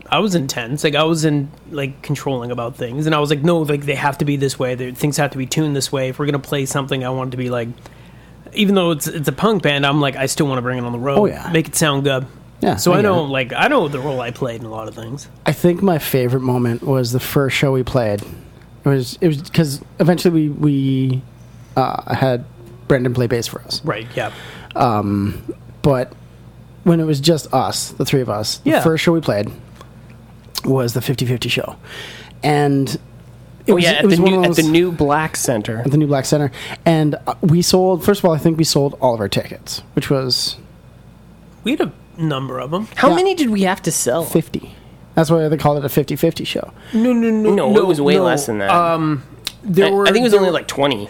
I 0.10 0.20
was 0.20 0.36
intense. 0.36 0.84
Like 0.84 0.94
I 0.96 1.04
was 1.04 1.26
in 1.26 1.52
like 1.72 2.02
controlling 2.02 2.52
about 2.52 2.76
things, 2.76 3.06
and 3.06 3.14
I 3.16 3.20
was 3.20 3.30
like, 3.30 3.44
no, 3.44 3.60
like 3.60 3.86
they 3.86 3.96
have 3.96 4.18
to 4.20 4.26
be 4.26 4.36
this 4.36 4.58
way. 4.60 4.76
They- 4.76 4.92
Things 4.94 5.18
have 5.18 5.32
to 5.32 5.38
be 5.38 5.46
tuned 5.46 5.76
this 5.76 5.92
way. 5.92 6.10
If 6.10 6.20
we're 6.20 6.26
gonna 6.28 6.40
play 6.40 6.66
something, 6.66 7.04
I 7.04 7.10
want 7.10 7.30
it 7.30 7.32
to 7.32 7.38
be 7.38 7.50
like. 7.50 7.70
Even 8.56 8.76
though 8.76 8.92
it's 8.92 9.08
it's 9.08 9.28
a 9.28 9.32
punk 9.34 9.64
band, 9.64 9.86
I'm 9.86 10.02
like 10.02 10.16
I 10.16 10.26
still 10.28 10.48
want 10.48 10.58
to 10.58 10.62
bring 10.62 10.78
it 10.78 10.84
on 10.84 10.92
the 10.92 11.00
road. 11.00 11.18
Oh, 11.20 11.26
yeah. 11.26 11.50
make 11.52 11.68
it 11.68 11.76
sound 11.76 12.04
good. 12.04 12.26
Yeah, 12.62 12.78
So 12.78 12.94
I 12.94 13.00
I, 13.00 13.02
know, 13.02 13.26
it. 13.26 13.30
like 13.30 13.52
I 13.54 13.68
know 13.68 13.88
the 13.90 14.00
role 14.00 14.22
I 14.22 14.32
played 14.32 14.62
in 14.62 14.66
a 14.66 14.70
lot 14.72 14.88
of 14.88 14.96
things. 14.96 15.28
I 15.46 15.52
think 15.52 15.82
my 15.84 16.00
favorite 16.00 16.40
moment 16.42 16.84
was 16.84 17.12
the 17.12 17.20
first 17.20 17.56
show 17.56 17.72
we 17.74 17.84
played. 17.84 18.22
It 18.22 18.90
was 18.90 19.18
it 19.22 19.28
was 19.28 19.42
because 19.42 19.82
eventually 20.00 20.50
we 20.50 20.50
we 20.50 21.22
uh, 21.76 22.14
had 22.16 22.46
Brendan 22.88 23.14
play 23.14 23.28
bass 23.28 23.48
for 23.48 23.62
us, 23.62 23.84
Right. 23.84 24.08
Yeah. 24.16 24.32
Um, 24.76 25.44
but 25.82 26.14
when 26.84 27.00
it 27.00 27.04
was 27.06 27.20
just 27.20 27.52
us, 27.54 27.90
the 27.92 28.06
three 28.06 28.22
of 28.22 28.30
us, 28.30 28.58
the 28.60 28.70
Yeah. 28.72 28.84
first 28.84 29.04
show 29.04 29.12
we 29.12 29.22
played 29.22 29.52
was 30.64 30.94
the 30.94 31.00
50-50 31.00 31.50
show, 31.50 31.76
and 32.44 32.98
it 33.68 33.72
Oh 33.72 33.76
was, 33.76 33.84
yeah, 33.84 33.92
it 33.92 33.96
at 33.98 34.02
the 34.04 34.08
was 34.10 34.20
one 34.22 34.32
new 34.32 34.40
of 34.40 34.46
at 34.46 34.56
the 34.56 34.64
new 34.64 34.92
Black 34.92 35.36
Center. 35.36 35.80
at 35.80 35.92
the 35.92 35.98
new 35.98 36.08
Black 36.08 36.26
Center, 36.26 36.52
and 36.86 37.16
uh, 37.28 37.34
we 37.42 37.62
sold. 37.62 38.04
First 38.04 38.20
of 38.20 38.26
all, 38.26 38.32
I 38.34 38.38
think 38.38 38.58
we 38.58 38.64
sold 38.64 38.96
all 39.02 39.14
of 39.14 39.20
our 39.20 39.30
tickets, 39.30 39.82
which 39.94 40.10
was 40.10 40.58
We 41.64 41.72
had 41.72 41.82
a 41.82 41.92
number 42.18 42.60
of 42.60 42.72
them. 42.72 42.88
How 42.96 43.10
Yeah. 43.10 43.16
many 43.16 43.34
did 43.36 43.50
we 43.50 43.62
have 43.64 43.82
to 43.84 43.92
sell? 43.92 44.24
fifty. 44.24 44.76
That's 45.16 45.32
why 45.32 45.48
they 45.48 45.56
called 45.58 45.78
it 45.78 45.86
a 45.86 45.88
50-50 45.88 46.46
show. 46.46 46.74
No, 46.94 47.14
no, 47.14 47.30
no. 47.32 47.70
No, 47.70 47.80
it 47.80 47.88
was 47.88 48.02
way 48.02 48.20
less 48.20 48.48
than 48.48 48.58
that. 48.58 48.70
Um, 48.70 49.24
there 49.64 49.88
I, 49.88 49.90
were. 49.90 50.06
I 50.06 50.12
think 50.12 50.24
it 50.24 50.26
was 50.26 50.34
only 50.34 50.48
were 50.48 50.54
like 50.54 50.68
twenty. 50.68 51.08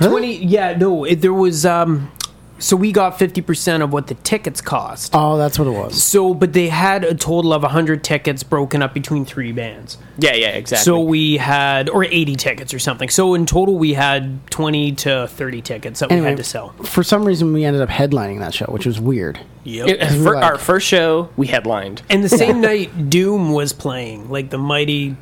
twenty. 0.00 0.36
Yeah, 0.44 0.76
no. 0.76 1.04
It, 1.04 1.20
there 1.20 1.32
was. 1.32 1.64
Um, 1.64 2.10
so 2.58 2.76
we 2.76 2.92
got 2.92 3.18
fifty 3.18 3.40
percent 3.42 3.82
of 3.82 3.92
what 3.92 4.06
the 4.06 4.14
tickets 4.14 4.60
cost. 4.60 5.12
Oh, 5.14 5.36
that's 5.36 5.58
what 5.58 5.68
it 5.68 5.72
was. 5.72 6.02
So, 6.02 6.34
but 6.34 6.52
they 6.52 6.68
had 6.68 7.04
a 7.04 7.14
total 7.14 7.52
of 7.52 7.62
hundred 7.62 8.04
tickets 8.04 8.42
broken 8.42 8.82
up 8.82 8.94
between 8.94 9.24
three 9.24 9.52
bands. 9.52 9.98
Yeah, 10.18 10.34
yeah, 10.34 10.48
exactly. 10.48 10.84
So 10.84 11.00
we 11.00 11.36
had, 11.36 11.88
or 11.88 12.04
eighty 12.04 12.36
tickets 12.36 12.72
or 12.72 12.78
something. 12.78 13.08
So 13.08 13.34
in 13.34 13.46
total, 13.46 13.76
we 13.76 13.94
had 13.94 14.46
twenty 14.50 14.92
to 14.92 15.26
thirty 15.28 15.60
tickets 15.62 16.00
that 16.00 16.10
we 16.10 16.16
had 16.18 16.36
to 16.36 16.44
sell. 16.44 16.70
for 16.84 17.02
some 17.02 17.24
reason, 17.24 17.52
we 17.52 17.64
ended 17.64 17.82
up 17.82 17.88
headlining 17.88 18.38
that 18.40 18.54
show, 18.54 18.66
which 18.66 18.86
was 18.86 19.00
weird. 19.00 19.40
Yep. 19.64 19.88
It- 19.88 20.00
we 20.12 20.22
for 20.22 20.34
like- 20.36 20.44
our 20.44 20.58
first 20.58 20.86
show, 20.86 21.30
we 21.36 21.46
headlined. 21.46 22.02
and 22.10 22.22
the 22.22 22.28
same 22.28 22.60
night, 22.60 23.10
Doom 23.10 23.52
was 23.52 23.72
playing, 23.72 24.28
like 24.30 24.50
the 24.50 24.58
mighty 24.58 25.16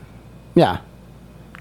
Yeah, 0.55 0.79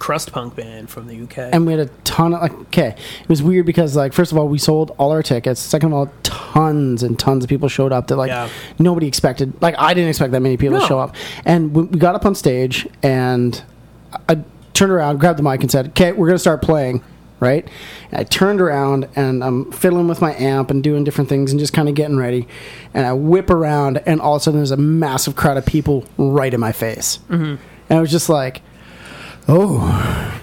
crust 0.02 0.32
punk 0.32 0.56
band 0.56 0.90
from 0.90 1.06
the 1.06 1.22
UK. 1.22 1.54
and 1.54 1.64
we 1.68 1.74
had 1.74 1.80
a 1.80 1.86
ton 2.04 2.34
of 2.34 2.42
like 2.42 2.52
okay 2.54 2.96
it 3.22 3.30
was 3.30 3.44
weird 3.44 3.68
because 3.68 3.96
like 3.96 4.14
first 4.14 4.32
of 4.32 4.38
all 4.40 4.48
we 4.48 4.58
sold 4.58 4.90
all 4.98 5.12
our 5.12 5.22
tickets 5.22 5.62
second 5.62 5.90
of 5.90 5.94
all 5.94 6.12
tons 6.24 7.04
and 7.04 7.20
tons 7.20 7.44
of 7.44 7.50
people 7.52 7.70
showed 7.70 7.92
up 7.92 8.08
that 8.08 8.16
like 8.16 8.30
Yeah. 8.30 8.50
nobody 8.80 9.06
expected 9.06 9.54
like 9.62 9.76
i 9.78 9.94
didn't 9.94 10.10
expect 10.10 10.32
that 10.32 10.40
many 10.40 10.58
people 10.58 10.80
to 10.80 10.88
show 10.88 10.98
up 11.00 11.16
and 11.46 11.76
we, 11.76 11.84
we 11.84 12.00
got 12.00 12.16
up 12.16 12.26
on 12.26 12.34
stage 12.34 12.88
and 13.04 13.62
i 14.28 14.40
turned 14.74 14.92
around 14.92 15.20
grabbed 15.20 15.38
the 15.38 15.44
mic 15.44 15.62
and 15.62 15.70
said 15.70 15.90
okay 15.90 16.14
we're 16.14 16.26
gonna 16.26 16.40
start 16.40 16.64
playing 16.64 17.04
right 17.40 17.68
and 18.10 18.20
i 18.22 18.24
turned 18.24 18.60
around 18.60 19.08
and 19.16 19.44
i'm 19.44 19.72
fiddling 19.72 20.08
with 20.08 20.20
my 20.20 20.34
amp 20.34 20.72
and 20.72 20.84
doing 20.84 21.04
different 21.04 21.30
things 21.30 21.52
and 21.52 21.60
just 21.60 21.74
kind 21.74 21.88
of 21.88 21.94
getting 21.94 22.18
ready 22.18 22.48
and 22.96 23.06
i 23.06 23.14
whip 23.14 23.52
around 23.52 24.02
and 24.08 24.20
all 24.20 24.34
of 24.36 24.42
a 24.42 24.44
sudden 24.44 24.60
there's 24.60 24.72
a 24.72 24.78
massive 24.78 25.36
crowd 25.36 25.58
of 25.58 25.66
people 25.68 26.04
right 26.18 26.56
in 26.56 26.60
my 26.60 26.72
face 26.72 27.20
mm-hmm. 27.30 27.56
and 27.88 27.98
i 28.00 28.02
was 28.02 28.10
just 28.10 28.30
like 28.30 28.64
oh 29.48 30.42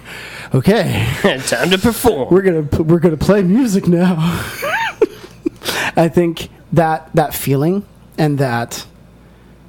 okay 0.54 1.06
Time 1.46 1.70
to 1.70 1.78
perform. 1.78 2.28
we're 2.30 2.42
gonna 2.42 2.82
we're 2.82 2.98
gonna 3.00 3.16
play 3.16 3.42
music 3.42 3.86
now. 3.86 4.14
I 5.96 6.08
think 6.08 6.48
that 6.72 7.10
that 7.14 7.34
feeling 7.34 7.84
and 8.16 8.38
that 8.38 8.86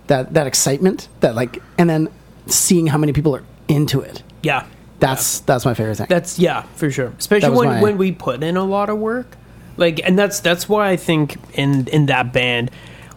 that 0.07 0.33
that 0.33 0.47
excitement 0.47 1.07
that 1.21 1.35
like 1.35 1.61
and 1.77 1.89
then 1.89 2.09
seeing 2.47 2.87
how 2.87 2.97
many 2.97 3.13
people 3.13 3.35
are 3.35 3.43
into 3.67 4.01
it. 4.01 4.23
yeah. 4.43 4.65
That's 4.99 5.39
that's 5.41 5.63
my 5.63 5.73
favorite 5.73 5.95
thing. 5.95 6.07
That's 6.09 6.37
yeah, 6.37 6.63
for 6.75 6.91
sure. 6.91 7.13
Especially 7.17 7.55
when, 7.55 7.67
my- 7.69 7.81
when 7.81 7.97
we 7.97 8.11
put 8.11 8.43
in 8.43 8.57
a 8.57 8.63
lot 8.65 8.89
of 8.89 8.97
work. 8.97 9.37
Like 9.77 10.01
and 10.03 10.19
that's 10.19 10.41
that's 10.41 10.67
why 10.67 10.89
I 10.89 10.97
think 10.97 11.37
in 11.53 11.87
in 11.87 12.07
that 12.07 12.33
band 12.33 12.69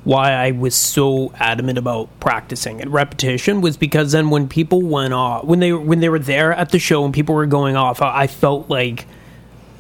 why 0.05 0.33
I 0.33 0.51
was 0.51 0.75
so 0.75 1.33
adamant 1.37 1.79
about 1.79 2.09
practicing 2.19 2.81
and 2.81 2.93
repetition 2.93 3.61
was 3.61 3.77
because 3.77 4.13
then 4.13 4.31
when 4.31 4.49
people 4.49 4.83
went 4.83 5.15
off 5.15 5.45
when 5.45 5.61
they 5.61 5.73
when 5.73 6.01
they 6.01 6.09
were 6.09 6.19
there 6.19 6.53
at 6.53 6.71
the 6.71 6.79
show 6.79 7.05
and 7.05 7.15
people 7.15 7.35
were 7.35 7.47
going 7.47 7.77
off, 7.77 8.03
I, 8.03 8.23
I 8.23 8.27
felt 8.27 8.69
like 8.69 9.07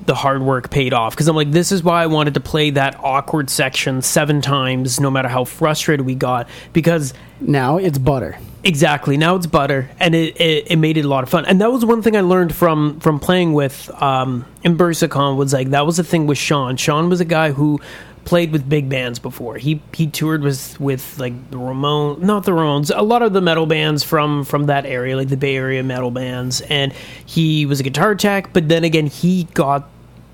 the 0.06 0.14
hard 0.14 0.42
work 0.42 0.70
paid 0.70 0.92
off 0.92 1.14
because 1.14 1.28
I'm 1.28 1.36
like, 1.36 1.52
this 1.52 1.72
is 1.72 1.82
why 1.82 2.02
I 2.02 2.06
wanted 2.06 2.34
to 2.34 2.40
play 2.40 2.70
that 2.70 2.98
awkward 3.00 3.50
section 3.50 4.02
seven 4.02 4.40
times, 4.40 5.00
no 5.00 5.10
matter 5.10 5.28
how 5.28 5.44
frustrated 5.44 6.04
we 6.04 6.14
got, 6.14 6.48
because 6.72 7.14
Now 7.40 7.76
it's 7.76 7.98
butter. 7.98 8.38
Exactly. 8.64 9.16
Now 9.16 9.34
it's 9.34 9.46
butter, 9.46 9.90
and 9.98 10.14
it, 10.14 10.40
it, 10.40 10.70
it 10.70 10.76
made 10.76 10.96
it 10.96 11.04
a 11.04 11.08
lot 11.08 11.24
of 11.24 11.28
fun. 11.28 11.44
And 11.46 11.60
that 11.60 11.72
was 11.72 11.84
one 11.84 12.00
thing 12.00 12.16
I 12.16 12.20
learned 12.20 12.54
from 12.54 13.00
from 13.00 13.18
playing 13.18 13.54
with 13.54 13.90
um, 14.00 14.44
in 14.62 14.76
Bursicon 14.76 15.36
was 15.36 15.52
like 15.52 15.70
that 15.70 15.84
was 15.84 15.96
the 15.96 16.04
thing 16.04 16.26
with 16.26 16.38
Sean. 16.38 16.76
Sean 16.76 17.08
was 17.08 17.20
a 17.20 17.24
guy 17.24 17.50
who 17.50 17.80
played 18.24 18.52
with 18.52 18.68
big 18.68 18.88
bands 18.88 19.18
before. 19.18 19.56
He 19.56 19.82
he 19.92 20.06
toured 20.06 20.42
with 20.42 20.78
with 20.80 21.18
like 21.18 21.50
the 21.50 21.58
Ramon, 21.58 22.24
not 22.24 22.44
the 22.44 22.52
Ramones, 22.52 22.92
a 22.94 23.02
lot 23.02 23.22
of 23.22 23.32
the 23.32 23.40
metal 23.40 23.66
bands 23.66 24.02
from 24.02 24.44
from 24.44 24.66
that 24.66 24.86
area, 24.86 25.16
like 25.16 25.28
the 25.28 25.36
Bay 25.36 25.56
Area 25.56 25.82
metal 25.82 26.10
bands. 26.10 26.60
And 26.62 26.92
he 27.24 27.66
was 27.66 27.80
a 27.80 27.82
guitar 27.82 28.14
tech, 28.14 28.52
but 28.52 28.68
then 28.68 28.84
again, 28.84 29.06
he 29.06 29.44
got 29.54 29.88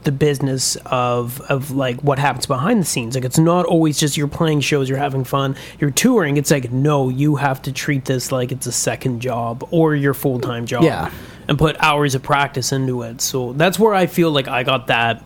the 0.05 0.13
business 0.13 0.77
of 0.87 1.41
of 1.51 1.71
like 1.71 2.01
what 2.03 2.19
happens 2.19 2.47
behind 2.47 2.81
the 2.81 2.85
scenes. 2.85 3.15
Like 3.15 3.25
it's 3.25 3.39
not 3.39 3.67
always 3.67 3.99
just 3.99 4.17
you're 4.17 4.29
playing 4.29 4.61
shows, 4.61 4.89
you're 4.89 4.99
having 4.99 5.25
fun, 5.25 5.57
you're 5.79 5.91
touring. 5.91 6.37
It's 6.37 6.51
like 6.51 6.71
no, 6.71 7.09
you 7.09 7.37
have 7.37 7.61
to 7.63 7.73
treat 7.73 8.05
this 8.05 8.31
like 8.33 8.53
it's 8.53 8.67
a 8.67 8.73
second 8.73 9.21
job 9.21 9.67
or 9.71 9.95
your 9.95 10.15
full 10.15 10.41
time 10.41 10.67
job. 10.67 10.85
Yeah. 10.85 11.11
And 11.49 11.59
put 11.59 11.77
hours 11.83 12.15
of 12.15 12.23
practice 12.23 12.73
into 12.73 13.03
it. 13.03 13.23
So 13.23 13.55
that's 13.55 13.79
where 13.79 13.95
I 13.95 14.07
feel 14.07 14.31
like 14.31 14.49
I 14.49 14.65
got 14.65 14.89
that 14.89 15.25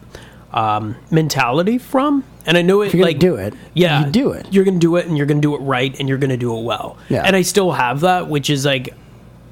um, 0.52 0.96
mentality 1.10 1.78
from. 1.78 2.24
And 2.46 2.56
I 2.58 2.62
know 2.62 2.82
it 2.82 2.86
If 2.88 2.94
you're 2.94 3.02
gonna 3.02 3.10
like 3.12 3.18
do 3.20 3.36
it, 3.36 3.54
yeah, 3.74 4.04
you 4.06 4.10
do 4.12 4.32
it. 4.32 4.46
You're 4.52 4.64
gonna 4.64 4.78
do 4.78 4.96
it, 4.96 5.06
and 5.06 5.16
you're 5.16 5.26
gonna 5.26 5.40
do 5.40 5.54
it 5.54 5.58
right, 5.58 5.96
and 6.00 6.08
you're 6.08 6.18
gonna 6.18 6.36
do 6.36 6.56
it 6.56 6.62
well. 6.62 6.96
Yeah. 7.08 7.22
And 7.24 7.36
I 7.36 7.42
still 7.42 7.70
have 7.72 8.00
that, 8.00 8.28
which 8.28 8.50
is 8.50 8.64
like 8.66 8.94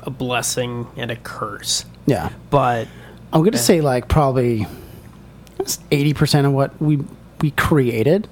a 0.03 0.11
blessing 0.11 0.87
and 0.96 1.11
a 1.11 1.16
curse. 1.16 1.85
Yeah. 2.07 2.31
But 2.50 2.88
I'm 3.33 3.44
gonna 3.44 3.59
say 3.59 3.81
like 3.81 4.09
probably 4.09 4.66
eighty 5.90 6.14
percent 6.14 6.46
of 6.46 6.53
what 6.53 6.81
we 6.81 6.98
we 7.40 7.50
created 7.53 8.29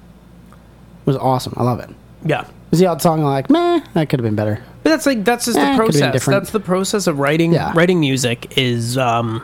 was 1.05 1.15
awesome. 1.17 1.53
I 1.57 1.63
love 1.63 1.79
it. 1.79 1.89
yeah. 2.25 2.45
Was 2.71 2.79
the 2.79 2.85
odd 2.85 3.01
song 3.01 3.23
like 3.23 3.49
meh? 3.49 3.79
That 3.93 4.09
could 4.09 4.19
have 4.19 4.25
been 4.25 4.35
better. 4.35 4.61
But 4.83 4.91
that's 4.91 5.05
like 5.05 5.23
that's 5.25 5.45
just 5.45 5.57
Eh, 5.57 5.71
the 5.71 5.77
process. 5.77 6.25
That's 6.25 6.51
the 6.51 6.59
process 6.59 7.07
of 7.07 7.17
writing 7.17 7.53
Yeah. 7.53 7.71
writing 7.75 7.99
music 7.99 8.57
is 8.57 8.97
um 8.97 9.43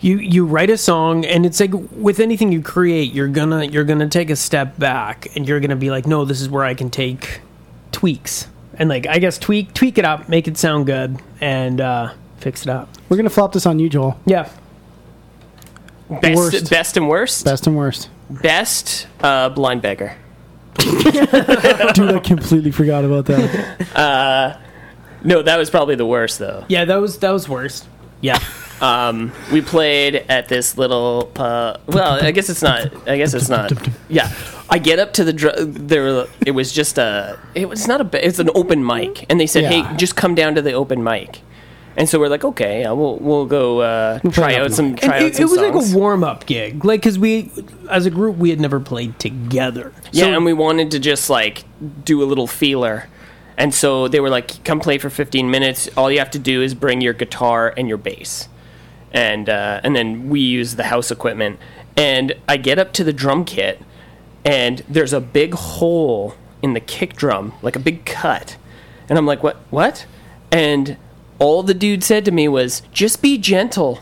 you 0.00 0.18
you 0.18 0.46
write 0.46 0.70
a 0.70 0.78
song 0.78 1.24
and 1.24 1.44
it's 1.44 1.58
like 1.60 1.72
with 1.92 2.20
anything 2.20 2.52
you 2.52 2.62
create, 2.62 3.12
you're 3.12 3.28
gonna 3.28 3.64
you're 3.64 3.84
gonna 3.84 4.08
take 4.08 4.30
a 4.30 4.36
step 4.36 4.78
back 4.78 5.28
and 5.36 5.46
you're 5.48 5.60
gonna 5.60 5.76
be 5.76 5.90
like, 5.90 6.06
no, 6.06 6.24
this 6.24 6.40
is 6.40 6.48
where 6.48 6.64
I 6.64 6.74
can 6.74 6.90
take 6.90 7.40
tweaks. 7.92 8.46
And 8.74 8.88
like 8.88 9.06
I 9.06 9.18
guess 9.18 9.38
tweak 9.38 9.74
tweak 9.74 9.98
it 9.98 10.04
up, 10.04 10.28
make 10.28 10.46
it 10.48 10.56
sound 10.56 10.86
good 10.86 11.20
and 11.40 11.80
uh 11.80 12.12
fix 12.38 12.62
it 12.62 12.68
up. 12.68 12.88
We're 13.08 13.16
gonna 13.16 13.30
flop 13.30 13.52
this 13.52 13.66
on 13.66 13.78
you, 13.78 13.88
Joel. 13.88 14.18
Yeah. 14.24 14.48
Best, 16.08 16.36
Worst. 16.36 16.70
best 16.70 16.96
and 16.96 17.08
worst. 17.08 17.44
Best 17.44 17.66
and 17.66 17.76
worst. 17.76 18.08
Best 18.30 19.06
uh, 19.20 19.50
blind 19.50 19.82
beggar. 19.82 20.16
Dude, 20.78 20.94
I 21.34 22.20
completely 22.24 22.70
forgot 22.70 23.04
about 23.04 23.26
that. 23.26 24.58
No, 25.24 25.42
that 25.42 25.58
was 25.58 25.68
probably 25.68 25.96
the 25.96 26.06
worst 26.06 26.38
though. 26.38 26.64
Yeah, 26.68 26.84
that 26.86 26.96
was 26.96 27.18
that 27.18 27.30
was 27.30 27.48
worst. 27.48 27.86
Yeah. 28.20 28.38
Um, 28.80 29.32
we 29.52 29.60
played 29.60 30.14
at 30.28 30.48
this 30.48 30.78
little. 30.78 31.30
Uh, 31.36 31.78
well, 31.86 32.22
I 32.24 32.30
guess 32.30 32.48
it's 32.48 32.62
not. 32.62 33.08
I 33.08 33.16
guess 33.16 33.34
it's 33.34 33.48
not. 33.48 33.72
Yeah, 34.08 34.32
I 34.70 34.78
get 34.78 34.98
up 34.98 35.12
to 35.14 35.24
the. 35.24 35.32
Dr- 35.32 35.54
there, 35.88 36.26
it 36.46 36.52
was 36.52 36.72
just 36.72 36.96
a. 36.98 37.38
It 37.54 37.68
was 37.68 37.88
not 37.88 38.00
a. 38.14 38.26
It's 38.26 38.38
an 38.38 38.50
open 38.54 38.84
mic, 38.86 39.26
and 39.30 39.40
they 39.40 39.46
said, 39.46 39.64
Yeah. 39.64 39.82
"Hey, 39.90 39.96
just 39.96 40.16
come 40.16 40.34
down 40.34 40.54
to 40.54 40.62
the 40.62 40.72
open 40.72 41.02
mic." 41.02 41.40
And 41.96 42.08
so 42.08 42.20
we're 42.20 42.28
like, 42.28 42.44
"Okay, 42.44 42.82
yeah, 42.82 42.92
we'll 42.92 43.16
we'll 43.16 43.46
go 43.46 43.80
uh, 43.80 44.20
try 44.30 44.54
out 44.54 44.72
some 44.72 44.94
try 44.94 45.16
And 45.16 45.24
out 45.24 45.30
it, 45.30 45.34
some 45.36 45.42
it 45.42 45.48
was 45.50 45.58
songs." 45.58 45.74
like 45.88 45.94
a 45.94 45.98
warm 45.98 46.22
up 46.22 46.46
gig, 46.46 46.84
like 46.84 47.00
because 47.00 47.18
we, 47.18 47.50
as 47.90 48.06
a 48.06 48.10
group, 48.10 48.36
we 48.36 48.50
had 48.50 48.60
never 48.60 48.78
played 48.78 49.18
together. 49.18 49.92
Yeah, 50.12 50.26
So- 50.26 50.34
and 50.34 50.44
we 50.44 50.52
wanted 50.52 50.92
to 50.92 51.00
just 51.00 51.28
like 51.28 51.64
do 52.04 52.22
a 52.22 52.26
little 52.26 52.46
feeler. 52.46 53.08
And 53.56 53.74
so 53.74 54.06
they 54.06 54.20
were 54.20 54.30
like, 54.30 54.62
come 54.62 54.78
play 54.78 54.98
for 54.98 55.10
15 55.10 55.50
minutes. 55.50 55.88
All 55.96 56.12
you 56.12 56.20
have 56.20 56.30
to 56.30 56.38
do 56.38 56.62
is 56.62 56.74
bring 56.76 57.00
your 57.00 57.12
guitar 57.12 57.74
and 57.76 57.88
your 57.88 57.96
bass. 57.98 58.48
And, 59.12 59.48
uh, 59.48 59.80
and 59.82 59.96
then 59.96 60.28
we 60.28 60.40
use 60.40 60.76
the 60.76 60.84
house 60.84 61.10
equipment. 61.10 61.58
And 61.96 62.34
I 62.48 62.56
get 62.56 62.78
up 62.78 62.92
to 62.94 63.04
the 63.04 63.12
drum 63.12 63.44
kit, 63.44 63.82
and 64.44 64.82
there's 64.88 65.12
a 65.12 65.20
big 65.20 65.54
hole 65.54 66.34
in 66.62 66.74
the 66.74 66.80
kick 66.80 67.14
drum, 67.14 67.54
like 67.62 67.76
a 67.76 67.80
big 67.80 68.04
cut. 68.04 68.56
And 69.08 69.18
I'm 69.18 69.26
like, 69.26 69.42
what? 69.42 69.56
What? 69.70 70.06
And 70.52 70.96
all 71.38 71.62
the 71.62 71.74
dude 71.74 72.04
said 72.04 72.24
to 72.24 72.30
me 72.30 72.48
was, 72.48 72.82
just 72.92 73.22
be 73.22 73.38
gentle. 73.38 74.00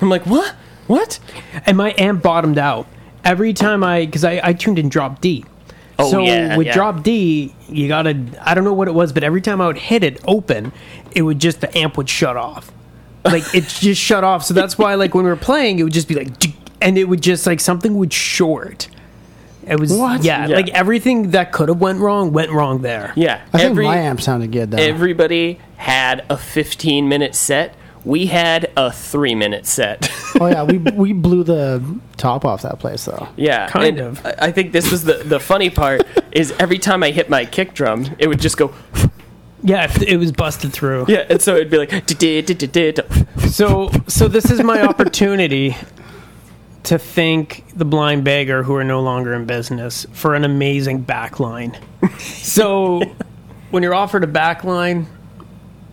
I'm 0.00 0.08
like, 0.08 0.26
what? 0.26 0.54
What? 0.86 1.20
and 1.66 1.76
my 1.76 1.94
amp 1.96 2.22
bottomed 2.22 2.58
out 2.58 2.86
every 3.24 3.52
time 3.52 3.84
I 3.84 4.04
because 4.06 4.24
I, 4.24 4.40
I 4.42 4.52
tuned 4.52 4.78
in 4.78 4.88
drop 4.88 5.20
D. 5.20 5.44
Oh, 5.98 6.10
so 6.10 6.20
yeah, 6.20 6.56
with 6.56 6.66
yeah. 6.66 6.74
drop 6.74 7.02
D, 7.02 7.54
you 7.68 7.88
gotta 7.88 8.20
I 8.40 8.54
don't 8.54 8.64
know 8.64 8.72
what 8.72 8.88
it 8.88 8.94
was, 8.94 9.12
but 9.12 9.22
every 9.22 9.40
time 9.40 9.60
I 9.60 9.66
would 9.66 9.78
hit 9.78 10.02
it 10.02 10.20
open, 10.26 10.72
it 11.12 11.22
would 11.22 11.38
just 11.38 11.60
the 11.60 11.76
amp 11.76 11.96
would 11.96 12.08
shut 12.08 12.36
off, 12.36 12.72
like 13.24 13.54
it 13.54 13.68
just 13.68 14.00
shut 14.00 14.24
off. 14.24 14.44
So 14.44 14.54
that's 14.54 14.76
why 14.78 14.94
like 14.94 15.14
when 15.14 15.24
we 15.24 15.30
were 15.30 15.36
playing, 15.36 15.78
it 15.78 15.84
would 15.84 15.92
just 15.92 16.08
be 16.08 16.14
like, 16.14 16.28
and 16.80 16.98
it 16.98 17.04
would 17.04 17.22
just 17.22 17.46
like 17.46 17.60
something 17.60 17.96
would 17.96 18.12
short. 18.12 18.88
It 19.66 19.78
was 19.78 19.92
What? 19.92 20.24
Yeah, 20.24 20.48
Yeah. 20.48 20.56
like 20.56 20.70
everything 20.70 21.30
that 21.30 21.52
could 21.52 21.68
have 21.68 21.80
went 21.80 22.00
wrong 22.00 22.32
went 22.32 22.50
wrong 22.50 22.82
there. 22.82 23.12
Yeah. 23.14 23.40
I 23.52 23.58
think 23.58 23.76
my 23.76 23.96
amp 23.96 24.20
sounded 24.20 24.50
good 24.50 24.72
though. 24.72 24.78
everybody 24.78 25.60
had 25.76 26.24
a 26.28 26.36
15 26.36 27.08
minute 27.08 27.34
set. 27.36 27.76
We 28.04 28.26
had 28.26 28.72
a 28.76 28.90
three 28.90 29.36
minute 29.36 29.64
set. 29.66 30.10
oh 30.40 30.46
yeah, 30.48 30.64
we 30.64 30.78
we 30.78 31.12
blew 31.12 31.44
the 31.44 31.80
top 32.16 32.44
off 32.44 32.62
that 32.62 32.80
place 32.80 33.04
though. 33.04 33.28
yeah, 33.36 33.68
Kind 33.68 33.98
and 34.00 34.18
of. 34.18 34.26
I 34.26 34.34
I 34.48 34.50
think 34.52 34.72
this 34.72 34.90
was 34.90 35.04
the 35.04 35.22
the 35.24 35.38
funny 35.38 35.70
part 35.70 36.02
is 36.32 36.52
every 36.58 36.78
time 36.78 37.04
I 37.04 37.12
hit 37.12 37.30
my 37.30 37.44
kick 37.44 37.74
drum, 37.74 38.08
it 38.18 38.26
would 38.26 38.40
just 38.40 38.56
go. 38.56 38.74
Yeah, 39.62 39.84
it- 39.84 40.02
it 40.02 40.16
was 40.16 40.32
busted 40.32 40.72
through. 40.72 41.06
Yeah, 41.08 41.24
and 41.28 41.40
so 41.40 41.54
it'd 41.56 41.70
be 41.70 41.78
like. 41.78 41.90
So, 43.50 43.90
so 44.08 44.28
this 44.28 44.50
is 44.50 44.62
my 44.62 44.82
opportunity 44.82 45.76
to 46.84 46.98
thank 46.98 47.64
the 47.76 47.84
blind 47.84 48.24
beggar 48.24 48.62
who 48.64 48.74
are 48.74 48.82
no 48.84 49.00
longer 49.00 49.34
in 49.34 49.44
business 49.46 50.04
for 50.12 50.34
an 50.34 50.44
amazing 50.44 51.04
backline. 51.04 51.76
So, 52.18 53.02
when 53.70 53.82
you're 53.82 53.94
offered 53.94 54.24
a 54.24 54.26
backline, 54.26 55.06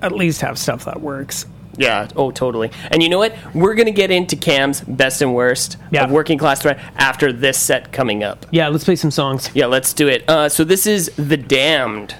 at 0.01 0.13
least 0.13 0.41
have 0.41 0.57
stuff 0.57 0.85
that 0.85 1.01
works. 1.01 1.45
Yeah. 1.77 2.07
Oh, 2.15 2.31
totally. 2.31 2.71
And 2.91 3.03
you 3.03 3.07
know 3.09 3.19
what? 3.19 3.35
We're 3.53 3.75
gonna 3.75 3.91
get 3.91 4.11
into 4.11 4.35
Cam's 4.35 4.81
best 4.81 5.21
and 5.21 5.33
worst 5.33 5.77
Yeah. 5.91 6.05
of 6.05 6.11
working 6.11 6.37
class 6.37 6.61
threat 6.61 6.79
after 6.97 7.31
this 7.31 7.57
set 7.57 7.91
coming 7.93 8.23
up. 8.23 8.45
Yeah, 8.51 8.67
let's 8.69 8.83
play 8.83 8.95
some 8.97 9.11
songs. 9.11 9.49
Yeah, 9.53 9.67
let's 9.67 9.93
do 9.93 10.07
it. 10.07 10.23
Uh, 10.27 10.49
so 10.49 10.63
this 10.63 10.85
is 10.87 11.11
The 11.17 11.37
Damned 11.37 12.15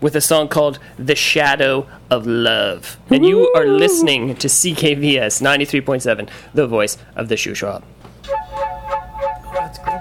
with 0.00 0.16
a 0.16 0.20
song 0.20 0.48
called 0.48 0.78
The 0.98 1.14
Shadow 1.14 1.86
of 2.10 2.26
Love. 2.26 2.98
And 3.10 3.24
you 3.24 3.52
are 3.54 3.66
listening 3.66 4.34
to 4.36 4.48
CKVS 4.48 5.42
93.7, 5.42 6.28
the 6.54 6.66
voice 6.66 6.96
of 7.16 7.28
the 7.28 7.34
Shuswap. 7.34 7.82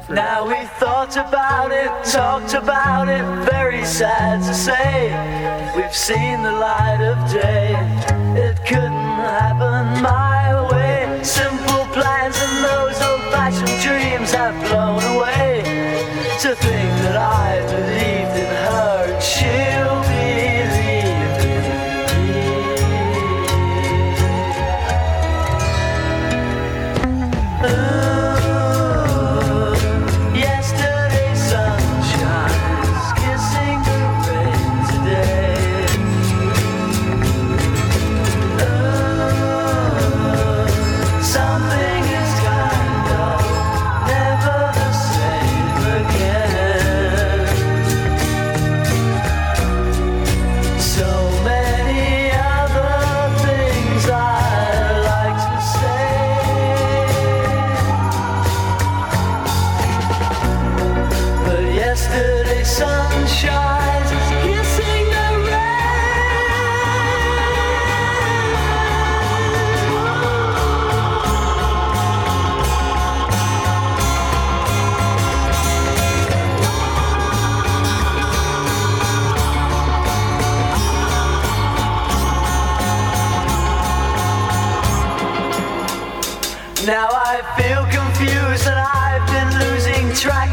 Now 0.10 0.48
we 0.48 0.66
thought 0.80 1.16
about 1.18 1.72
it, 1.72 1.92
talked 2.12 2.54
about 2.54 3.10
it, 3.10 3.24
very 3.46 3.86
sad 3.86 4.42
to 4.42 4.54
say. 4.54 5.12
We've 5.76 5.96
seen 5.96 6.42
the 6.42 6.52
light 6.52 7.02
of 7.02 7.32
day, 7.32 7.76
it 8.40 8.58
couldn't 8.66 8.92
happen 8.92 10.02
my 10.02 10.68
way. 10.72 11.24
Simple 11.24 11.86
plans 11.94 12.36
and 12.40 12.66
those 12.66 13.02
old 13.02 13.22
fashioned 13.32 13.82
dreams 13.82 14.32
have 14.32 14.56
blown 14.68 15.04
away. 15.16 15.62
To 16.42 16.56
think 16.56 16.90
that 17.04 17.18
I 17.18 17.60
believed 17.68 18.19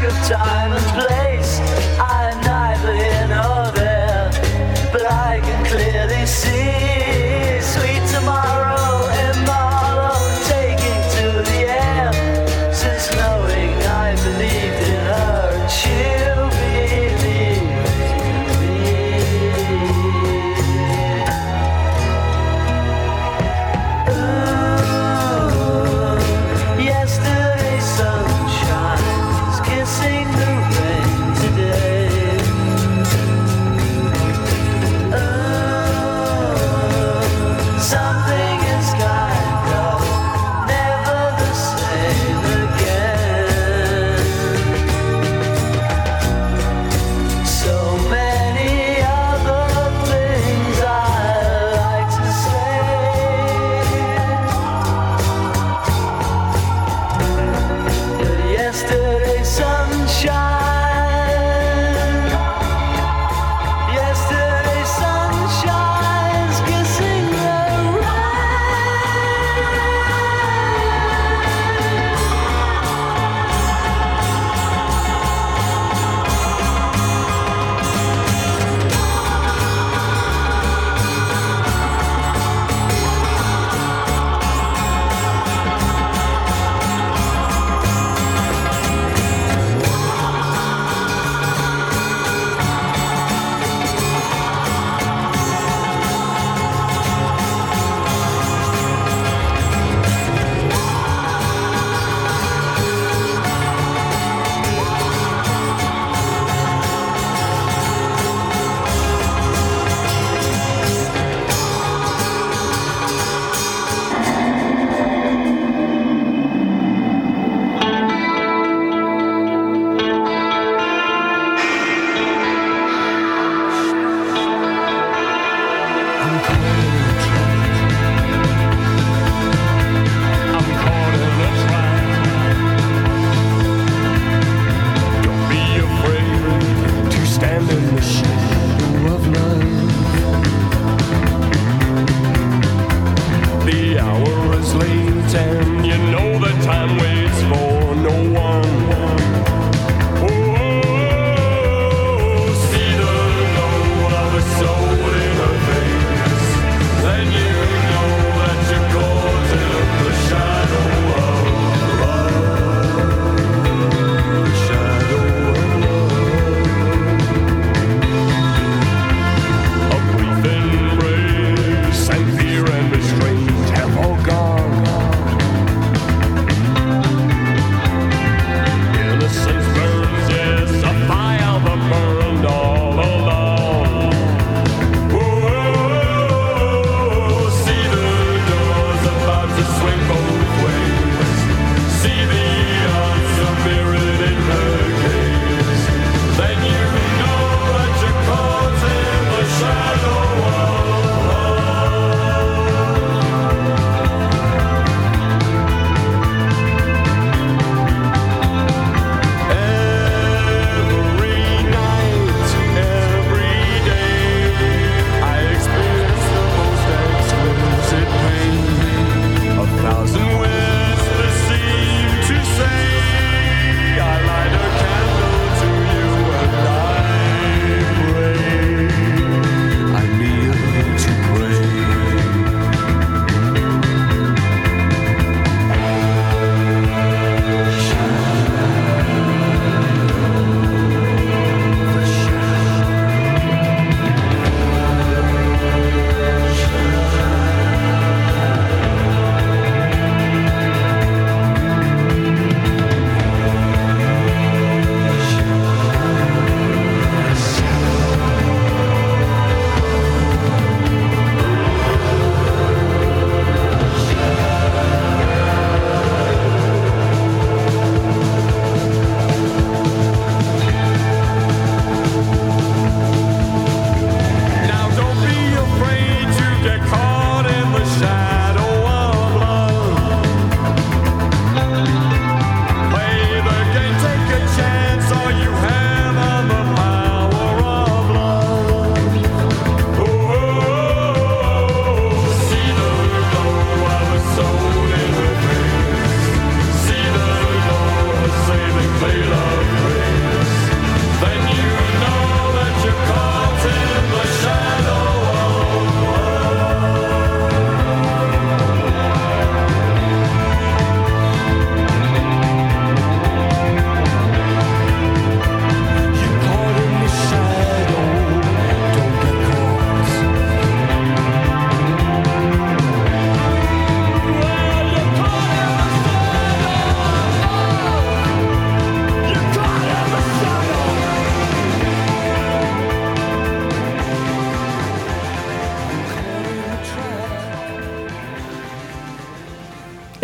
of 0.07 0.13
time 0.27 0.71
and 0.71 1.07
place. 1.07 1.26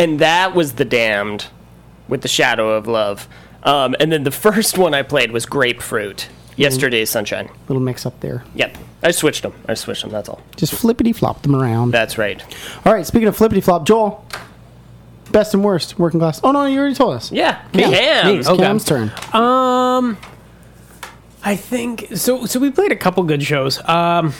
And 0.03 0.19
that 0.19 0.53
was 0.53 0.73
the 0.73 0.85
Damned 0.85 1.47
with 2.07 2.21
the 2.21 2.27
Shadow 2.27 2.75
of 2.75 2.87
Love. 2.87 3.27
Um, 3.63 3.95
and 3.99 4.11
then 4.11 4.23
the 4.23 4.31
first 4.31 4.77
one 4.77 4.93
I 4.93 5.01
played 5.03 5.31
was 5.31 5.45
Grapefruit. 5.45 6.27
Yesterday's 6.55 7.09
Sunshine. 7.09 7.49
Little 7.67 7.81
mix 7.81 8.05
up 8.05 8.19
there. 8.19 8.43
Yep, 8.55 8.77
I 9.01 9.11
switched 9.11 9.41
them. 9.41 9.53
I 9.67 9.73
switched 9.73 10.01
them. 10.03 10.11
That's 10.11 10.29
all. 10.29 10.41
Just 10.55 10.73
flippity 10.73 11.13
flop 11.13 11.41
them 11.41 11.55
around. 11.55 11.91
That's 11.91 12.17
right. 12.17 12.43
All 12.85 12.93
right, 12.93 13.05
speaking 13.07 13.27
of 13.27 13.35
flippity 13.35 13.61
flop, 13.61 13.85
Joel, 13.87 14.23
best 15.31 15.53
and 15.55 15.63
worst 15.63 15.97
working 15.97 16.19
class. 16.19 16.39
Oh 16.43 16.51
no, 16.51 16.65
you 16.65 16.77
already 16.77 16.93
told 16.93 17.15
us. 17.15 17.31
Yeah, 17.31 17.61
Cam. 17.73 17.91
Cam. 17.91 18.37
It's 18.39 18.47
Okay. 18.47 18.61
Cam's 18.63 18.85
turn. 18.85 19.09
Um, 19.33 20.17
I 21.43 21.55
think 21.55 22.07
so. 22.15 22.45
So 22.45 22.59
we 22.59 22.69
played 22.69 22.91
a 22.91 22.95
couple 22.97 23.23
good 23.23 23.41
shows. 23.41 23.83
Um, 23.89 24.33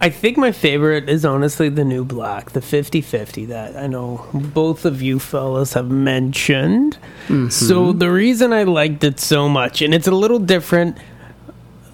I 0.00 0.10
think 0.10 0.36
my 0.36 0.52
favorite 0.52 1.08
is 1.08 1.24
honestly 1.24 1.68
the 1.68 1.84
new 1.84 2.04
black, 2.04 2.52
the 2.52 2.60
50-50 2.60 3.48
that 3.48 3.76
I 3.76 3.88
know 3.88 4.26
both 4.32 4.84
of 4.84 5.02
you 5.02 5.18
fellas 5.18 5.72
have 5.72 5.90
mentioned. 5.90 6.96
So 7.50 7.92
the 7.92 8.10
reason 8.10 8.52
I 8.52 8.62
liked 8.62 9.02
it 9.04 9.18
so 9.20 9.48
much, 9.48 9.82
and 9.82 9.92
it's 9.92 10.06
a 10.06 10.12
little 10.12 10.38
different 10.38 10.98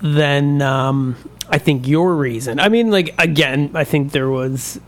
than 0.02 0.61
um, 0.61 1.16
I 1.48 1.59
think 1.59 1.86
your 1.88 2.14
reason. 2.14 2.61
I 2.61 2.68
mean, 2.68 2.90
like 2.90 3.14
again, 3.18 3.70
I 3.74 3.84
think 3.84 4.12
there 4.12 4.28
was 4.28 4.78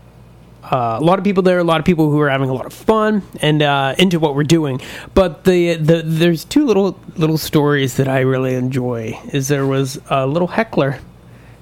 uh, 0.63 0.97
a 0.99 1.03
lot 1.03 1.17
of 1.17 1.23
people 1.25 1.41
there, 1.43 1.57
a 1.59 1.63
lot 1.63 1.79
of 1.79 1.85
people 1.85 2.11
who 2.11 2.19
are 2.19 2.29
having 2.29 2.49
a 2.49 2.53
lot 2.53 2.65
of 2.65 2.73
fun 2.73 3.23
and 3.41 3.61
uh, 3.61 3.95
into 3.97 4.19
what 4.19 4.35
we're 4.35 4.43
doing. 4.43 4.79
But 5.15 5.43
the, 5.43 5.75
the 5.75 6.01
there's 6.05 6.45
two 6.45 6.65
little 6.65 6.99
little 7.15 7.37
stories 7.37 7.97
that 7.97 8.07
I 8.07 8.19
really 8.19 8.53
enjoy. 8.53 9.19
Is 9.33 9.47
there 9.47 9.65
was 9.65 9.99
a 10.09 10.27
little 10.27 10.49
heckler, 10.49 10.99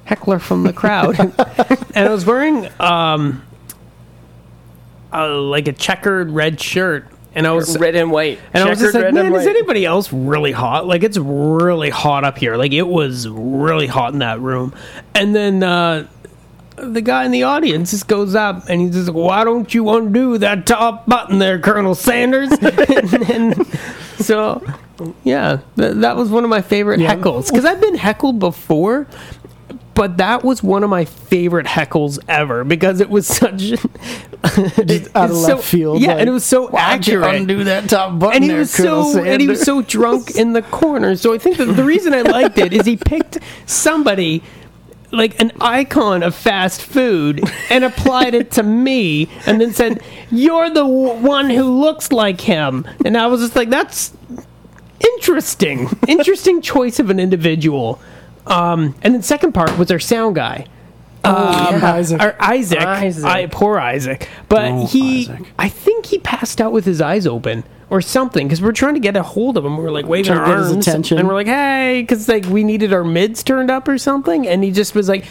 heckler 0.06 0.40
from 0.40 0.64
the 0.64 0.74
crowd, 0.74 1.20
and 1.96 2.08
I 2.08 2.10
was 2.10 2.26
wearing 2.26 2.68
um, 2.80 3.44
uh, 5.14 5.40
like 5.42 5.68
a 5.68 5.74
checkered 5.74 6.32
red 6.32 6.60
shirt, 6.60 7.08
and 7.36 7.46
I 7.46 7.52
was 7.52 7.78
Red 7.78 7.96
and 7.96 8.12
white. 8.12 8.40
and 8.54 8.64
I 8.64 8.70
was 8.70 8.80
just 8.80 8.94
Checkered 8.94 9.14
like, 9.14 9.24
man, 9.26 9.36
is 9.36 9.46
anybody 9.46 9.86
else 9.86 10.12
really 10.14 10.54
hot? 10.54 10.88
Like, 10.88 11.04
it's 11.04 11.18
really 11.18 11.90
hot 11.90 12.24
up 12.24 12.38
here. 12.38 12.56
Like, 12.56 12.72
it 12.72 12.88
was 12.88 13.28
really 13.28 13.88
hot 13.88 14.14
in 14.14 14.20
that 14.20 14.40
room. 14.40 14.74
And 15.14 15.36
then 15.36 15.62
uh, 15.62 16.08
the 16.78 17.02
guy 17.02 17.26
in 17.26 17.32
the 17.32 17.44
audience 17.44 17.92
just 17.92 18.08
goes 18.08 18.36
up 18.36 18.70
and 18.70 18.80
he's 18.80 18.92
just 18.94 19.08
like, 19.08 19.16
why 19.16 19.44
don't 19.44 19.74
you 19.74 19.90
undo 19.90 20.38
that 20.38 20.66
top 20.66 21.08
button 21.08 21.40
there, 21.40 21.60
Colonel 21.60 21.94
Sanders? 21.94 22.52
and, 22.52 23.14
and 23.30 23.68
so, 24.18 24.66
yeah, 25.26 25.60
th- 25.76 25.96
that 25.96 26.16
was 26.16 26.30
one 26.30 26.46
of 26.46 26.50
my 26.50 26.62
favorite 26.62 27.02
heckles. 27.02 27.50
Because 27.50 27.66
I've 27.66 27.82
been 27.82 27.96
heckled 27.96 28.40
before. 28.40 29.08
But 29.96 30.18
that 30.18 30.44
was 30.44 30.62
one 30.62 30.84
of 30.84 30.90
my 30.90 31.06
favorite 31.06 31.66
heckles 31.66 32.20
ever 32.28 32.64
because 32.64 33.00
it 33.02 33.10
was 33.10 33.26
such 33.26 33.58
Just 34.86 35.16
out 35.16 35.32
of 35.32 35.38
left 35.38 35.46
so- 35.46 35.58
field. 35.58 36.02
Yeah, 36.02 36.10
like, 36.10 36.20
and 36.20 36.30
it 36.30 36.34
was 36.34 36.44
so 36.46 36.68
"Why'd 36.68 37.08
you 37.08 37.20
accurate 37.24 37.36
Undo 37.42 37.64
that 37.64 37.90
top 37.90 38.20
button. 38.20 38.36
and 38.36 38.44
he 38.44 38.50
there, 38.50 38.60
was 38.60 38.76
Colonel 38.76 39.04
so 39.06 39.24
and 39.24 39.42
he 39.42 39.48
was 39.48 39.62
so 39.62 39.82
drunk 39.82 40.36
in 40.36 40.54
the 40.54 40.62
corner. 40.62 41.16
So 41.16 41.34
I 41.34 41.38
think 41.38 41.58
that 41.58 41.66
the 41.66 41.84
reason 41.84 42.14
I 42.14 42.22
liked 42.22 42.58
it 42.58 42.74
is 42.74 42.86
he 42.86 42.98
picked 42.98 43.40
somebody 43.66 44.44
like 45.12 45.40
an 45.40 45.52
icon 45.62 46.24
of 46.24 46.36
fast 46.36 46.82
food 46.82 47.42
and 47.70 47.84
applied 47.86 48.34
it 48.34 48.52
to 48.52 48.64
me 48.64 49.30
and 49.46 49.62
then 49.62 49.72
said 49.74 50.04
you're 50.30 50.68
the 50.70 50.82
w- 50.84 51.14
one 51.26 51.50
who 51.50 51.64
looks 51.80 52.12
like 52.12 52.42
him 52.42 52.86
and 53.06 53.16
i 53.16 53.26
was 53.28 53.40
just 53.40 53.56
like 53.56 53.70
that's 53.70 54.12
interesting 55.18 55.88
interesting 56.08 56.62
choice 56.62 57.00
of 57.00 57.10
an 57.10 57.20
individual 57.20 58.00
um, 58.48 58.96
and 59.02 59.14
then 59.14 59.22
second 59.22 59.54
part 59.54 59.78
was 59.78 59.90
our 59.92 60.00
sound 60.00 60.36
guy 60.36 60.66
um, 61.24 61.84
Isaac. 61.84 62.22
Our 62.22 62.36
Isaac, 62.40 62.80
Isaac. 62.80 63.26
I, 63.26 63.48
poor 63.48 63.80
Isaac, 63.80 64.30
but 64.48 64.66
Oh, 64.66 64.86
he, 64.86 65.22
Isaac. 65.22 65.42
I 65.58 65.70
think 65.70 66.06
he 66.06 66.20
passed 66.20 66.62
out 66.62 66.72
with 66.72 66.86
his 66.86 67.02
eyes 67.02 67.26
open 67.26 67.64
or 67.90 68.00
something 68.00 68.48
because 68.48 68.62
we're 68.62 68.72
trying 68.72 68.94
to 68.94 69.00
get 69.00 69.16
a 69.18 69.24
hold 69.24 69.58
of 69.58 69.66
him. 69.66 69.76
We 69.78 69.84
were 69.84 69.92
like 69.92 70.06
waving 70.06 70.34
our 70.34 70.46
to 70.46 70.52
get 70.52 70.58
his 70.60 70.72
arms, 70.74 70.88
attention. 70.88 71.18
and 71.18 71.28
we're 71.28 71.34
like, 71.34 71.48
"Hey," 71.48 72.02
because 72.04 72.28
like 72.30 72.46
we 72.46 72.64
needed 72.64 72.94
our 72.94 73.04
mids 73.04 73.42
turned 73.42 73.72
up 73.72 73.88
or 73.88 73.98
something, 73.98 74.48
and 74.48 74.64
he 74.64 74.70
just 74.70 74.94
was 74.94 75.10
like 75.10 75.26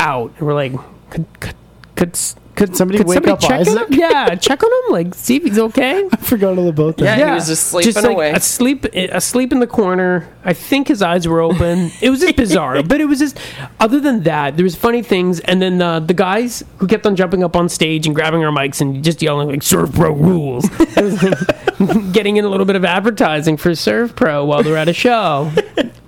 out. 0.00 0.32
And 0.38 0.46
we're 0.48 0.54
like, 0.54 0.72
"Could 1.10 1.26
could 1.38 1.54
could, 1.94 2.10
s- 2.14 2.34
could 2.56 2.76
somebody 2.76 3.04
wake 3.04 3.26
up 3.28 3.40
check 3.40 3.50
on 3.50 3.60
Isaac? 3.60 3.88
him? 3.88 3.98
Yeah, 3.98 4.34
check 4.34 4.62
on 4.62 4.70
him, 4.70 4.92
like 4.92 5.14
see 5.14 5.36
if 5.36 5.44
he's 5.44 5.58
okay." 5.58 6.08
I 6.12 6.16
forgot 6.16 6.58
all 6.58 6.68
about 6.68 6.96
that. 6.98 7.18
Yeah, 7.18 7.28
he 7.28 7.34
was 7.34 7.46
just 7.46 7.68
sleeping 7.68 7.94
like, 7.94 8.12
away. 8.12 8.30
asleep, 8.32 8.84
asleep 8.94 9.52
in 9.52 9.60
the 9.60 9.66
corner. 9.66 10.28
I 10.44 10.52
think 10.52 10.88
his 10.88 11.02
eyes 11.02 11.28
were 11.28 11.40
open. 11.40 11.90
It 12.00 12.10
was 12.10 12.20
just 12.20 12.36
bizarre, 12.36 12.82
but 12.84 13.00
it 13.00 13.04
was 13.04 13.18
just. 13.18 13.38
Other 13.78 14.00
than 14.00 14.22
that, 14.24 14.56
there 14.56 14.64
was 14.64 14.74
funny 14.74 15.02
things, 15.02 15.40
and 15.40 15.60
then 15.60 15.80
uh, 15.80 16.00
the 16.00 16.14
guys 16.14 16.64
who 16.78 16.86
kept 16.86 17.06
on 17.06 17.14
jumping 17.14 17.44
up 17.44 17.54
on 17.54 17.68
stage 17.68 18.06
and 18.06 18.14
grabbing 18.14 18.44
our 18.44 18.52
mics 18.52 18.80
and 18.80 19.04
just 19.04 19.22
yelling 19.22 19.48
like 19.48 19.60
"SERVPRO 19.60 20.18
rules," 20.20 20.64
It 20.80 21.02
was 21.02 21.22
like 21.22 22.12
getting 22.12 22.36
in 22.38 22.44
a 22.44 22.48
little 22.48 22.66
bit 22.66 22.76
of 22.76 22.84
advertising 22.84 23.56
for 23.56 23.70
SERVPRO 23.70 24.46
while 24.46 24.62
they're 24.62 24.76
at 24.76 24.88
a 24.88 24.94
show. 24.94 25.52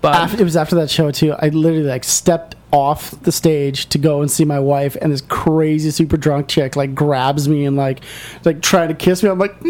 But 0.01 0.33
Af- 0.33 0.41
it 0.41 0.45
was 0.45 0.57
after 0.57 0.77
that 0.77 0.91
show 0.91 1.11
too. 1.11 1.33
I 1.33 1.49
literally 1.49 1.83
like 1.85 2.05
stepped 2.05 2.55
off 2.71 3.11
the 3.23 3.33
stage 3.33 3.87
to 3.87 3.99
go 3.99 4.21
and 4.21 4.31
see 4.31 4.45
my 4.45 4.59
wife, 4.59 4.97
and 5.01 5.13
this 5.13 5.23
crazy 5.23 5.91
super 5.91 6.17
drunk 6.17 6.49
chick 6.49 6.77
like 6.77 6.95
grabs 6.95 7.49
me 7.49 7.65
and 7.65 7.77
like 7.77 8.01
like 8.45 8.63
trying 8.63 8.89
to 8.89 8.95
kiss 8.95 9.23
me. 9.23 9.31
I'm 9.31 9.39
like, 9.39 9.55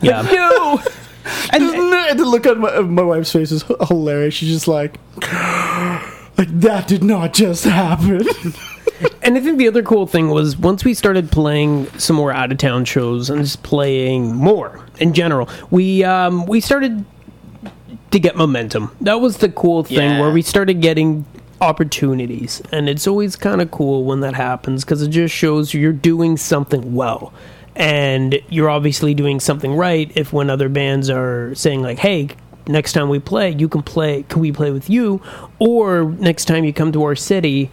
yeah, 0.00 0.22
no. 0.22 0.82
And, 1.52 1.62
and 1.62 2.18
the 2.18 2.24
look 2.24 2.46
on 2.46 2.60
my, 2.60 2.80
my 2.80 3.02
wife's 3.02 3.32
face 3.32 3.50
is 3.50 3.64
hilarious. 3.88 4.34
She's 4.34 4.50
just 4.50 4.68
like, 4.68 4.98
like 6.38 6.48
that 6.60 6.84
did 6.86 7.02
not 7.02 7.34
just 7.34 7.64
happen. 7.64 8.26
And 9.22 9.36
I 9.36 9.40
think 9.40 9.58
the 9.58 9.66
other 9.66 9.82
cool 9.82 10.06
thing 10.06 10.30
was 10.30 10.56
once 10.56 10.84
we 10.84 10.94
started 10.94 11.32
playing 11.32 11.86
some 11.98 12.16
more 12.16 12.32
out 12.32 12.52
of 12.52 12.58
town 12.58 12.84
shows 12.84 13.28
and 13.28 13.42
just 13.42 13.62
playing 13.64 14.34
more 14.34 14.86
in 14.98 15.12
general, 15.12 15.48
we 15.70 16.04
um, 16.04 16.46
we 16.46 16.60
started 16.60 17.04
to 18.16 18.20
get 18.20 18.36
momentum. 18.36 18.90
That 19.00 19.20
was 19.20 19.36
the 19.38 19.48
cool 19.50 19.84
thing 19.84 19.96
Yeah. 20.10 20.20
where 20.20 20.30
we 20.30 20.42
started 20.42 20.80
getting 20.80 21.24
opportunities, 21.60 22.62
and 22.72 22.88
it's 22.88 23.06
always 23.06 23.36
kind 23.36 23.60
of 23.60 23.70
cool 23.70 24.04
when 24.04 24.20
that 24.20 24.34
happens 24.34 24.84
because 24.84 25.02
it 25.02 25.08
just 25.08 25.34
shows 25.34 25.74
you're 25.74 25.92
doing 25.92 26.36
something 26.36 26.94
well. 26.94 27.32
And 27.74 28.40
you're 28.48 28.70
obviously 28.70 29.12
doing 29.12 29.38
something 29.38 29.74
right 29.74 30.10
if 30.14 30.32
when 30.32 30.48
other 30.48 30.68
bands 30.70 31.10
are 31.10 31.54
saying 31.54 31.82
like, 31.82 31.98
"Hey, 31.98 32.28
next 32.66 32.94
time 32.94 33.10
we 33.10 33.18
play, 33.18 33.50
you 33.50 33.68
can 33.68 33.82
play. 33.82 34.24
Can 34.30 34.40
we 34.40 34.50
play 34.50 34.70
with 34.70 34.88
you?" 34.88 35.20
Or 35.58 36.14
next 36.18 36.46
time 36.46 36.64
you 36.64 36.72
come 36.72 36.90
to 36.92 37.02
our 37.04 37.14
city, 37.14 37.70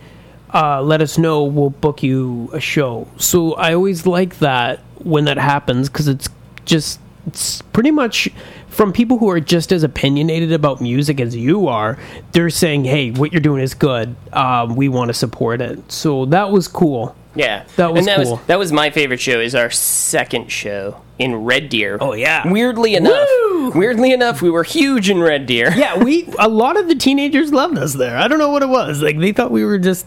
uh, 0.54 0.82
let 0.82 1.02
us 1.02 1.18
know. 1.18 1.44
We'll 1.44 1.70
book 1.70 2.04
you 2.04 2.50
a 2.52 2.60
show. 2.60 3.08
So 3.18 3.54
I 3.54 3.74
always 3.74 4.06
like 4.06 4.40
that 4.40 4.82
when 4.98 5.24
that 5.26 5.38
happens 5.38 5.88
because 5.90 6.10
it's 6.10 6.28
just 6.66 7.00
it's 7.26 7.62
pretty 7.72 7.92
much 7.92 8.28
from 8.74 8.92
people 8.94 9.18
who 9.18 9.30
are 9.30 9.40
just 9.40 9.72
as 9.72 9.84
opinionated 9.84 10.52
about 10.52 10.82
music 10.82 11.20
as 11.22 11.36
you 11.36 11.68
are. 11.68 11.98
They're 12.32 12.50
saying, 12.50 12.86
"Hey, 12.86 13.12
what 13.12 13.32
you're 13.32 13.42
doing 13.42 13.62
is 13.62 13.74
good. 13.74 14.16
Um, 14.32 14.76
we 14.76 14.90
want 14.90 15.10
to 15.10 15.14
support 15.14 15.62
it." 15.62 15.92
So 15.92 16.26
that 16.26 16.52
was 16.52 16.68
cool. 16.68 17.16
Yeah, 17.36 17.64
That 17.78 17.92
was 17.94 18.00
and 18.00 18.08
that 18.10 18.24
cool. 18.24 18.36
Was, 18.38 18.46
that 18.46 18.60
was 18.60 18.72
my 18.72 18.92
favorite 18.92 19.20
show. 19.20 19.40
Is 19.40 19.56
our 19.56 19.72
second 19.72 20.52
show 20.52 21.02
in 21.18 21.36
Red 21.36 21.70
Deer. 21.70 21.98
Oh, 22.00 22.14
yeah. 22.14 22.48
Weirdly 22.48 22.94
enough, 22.94 23.28
Woo! 23.50 23.72
weirdly 23.72 24.12
enough, 24.14 24.42
we 24.44 24.52
were 24.52 24.64
huge 24.64 25.10
in 25.10 25.20
Red 25.20 25.48
Deer. 25.48 25.72
Yeah, 25.76 25.98
we 26.04 26.28
a 26.38 26.48
lot 26.48 26.78
of 26.78 26.88
the 26.88 26.94
teenagers 26.96 27.52
loved 27.52 27.78
us 27.80 27.94
there. 27.94 28.18
I 28.18 28.28
don't 28.28 28.38
know 28.38 28.50
what 28.52 28.62
it 28.62 28.70
was. 28.70 29.02
Like 29.02 29.18
they 29.20 29.32
thought 29.32 29.50
we 29.50 29.66
were 29.66 29.80
just 29.80 30.06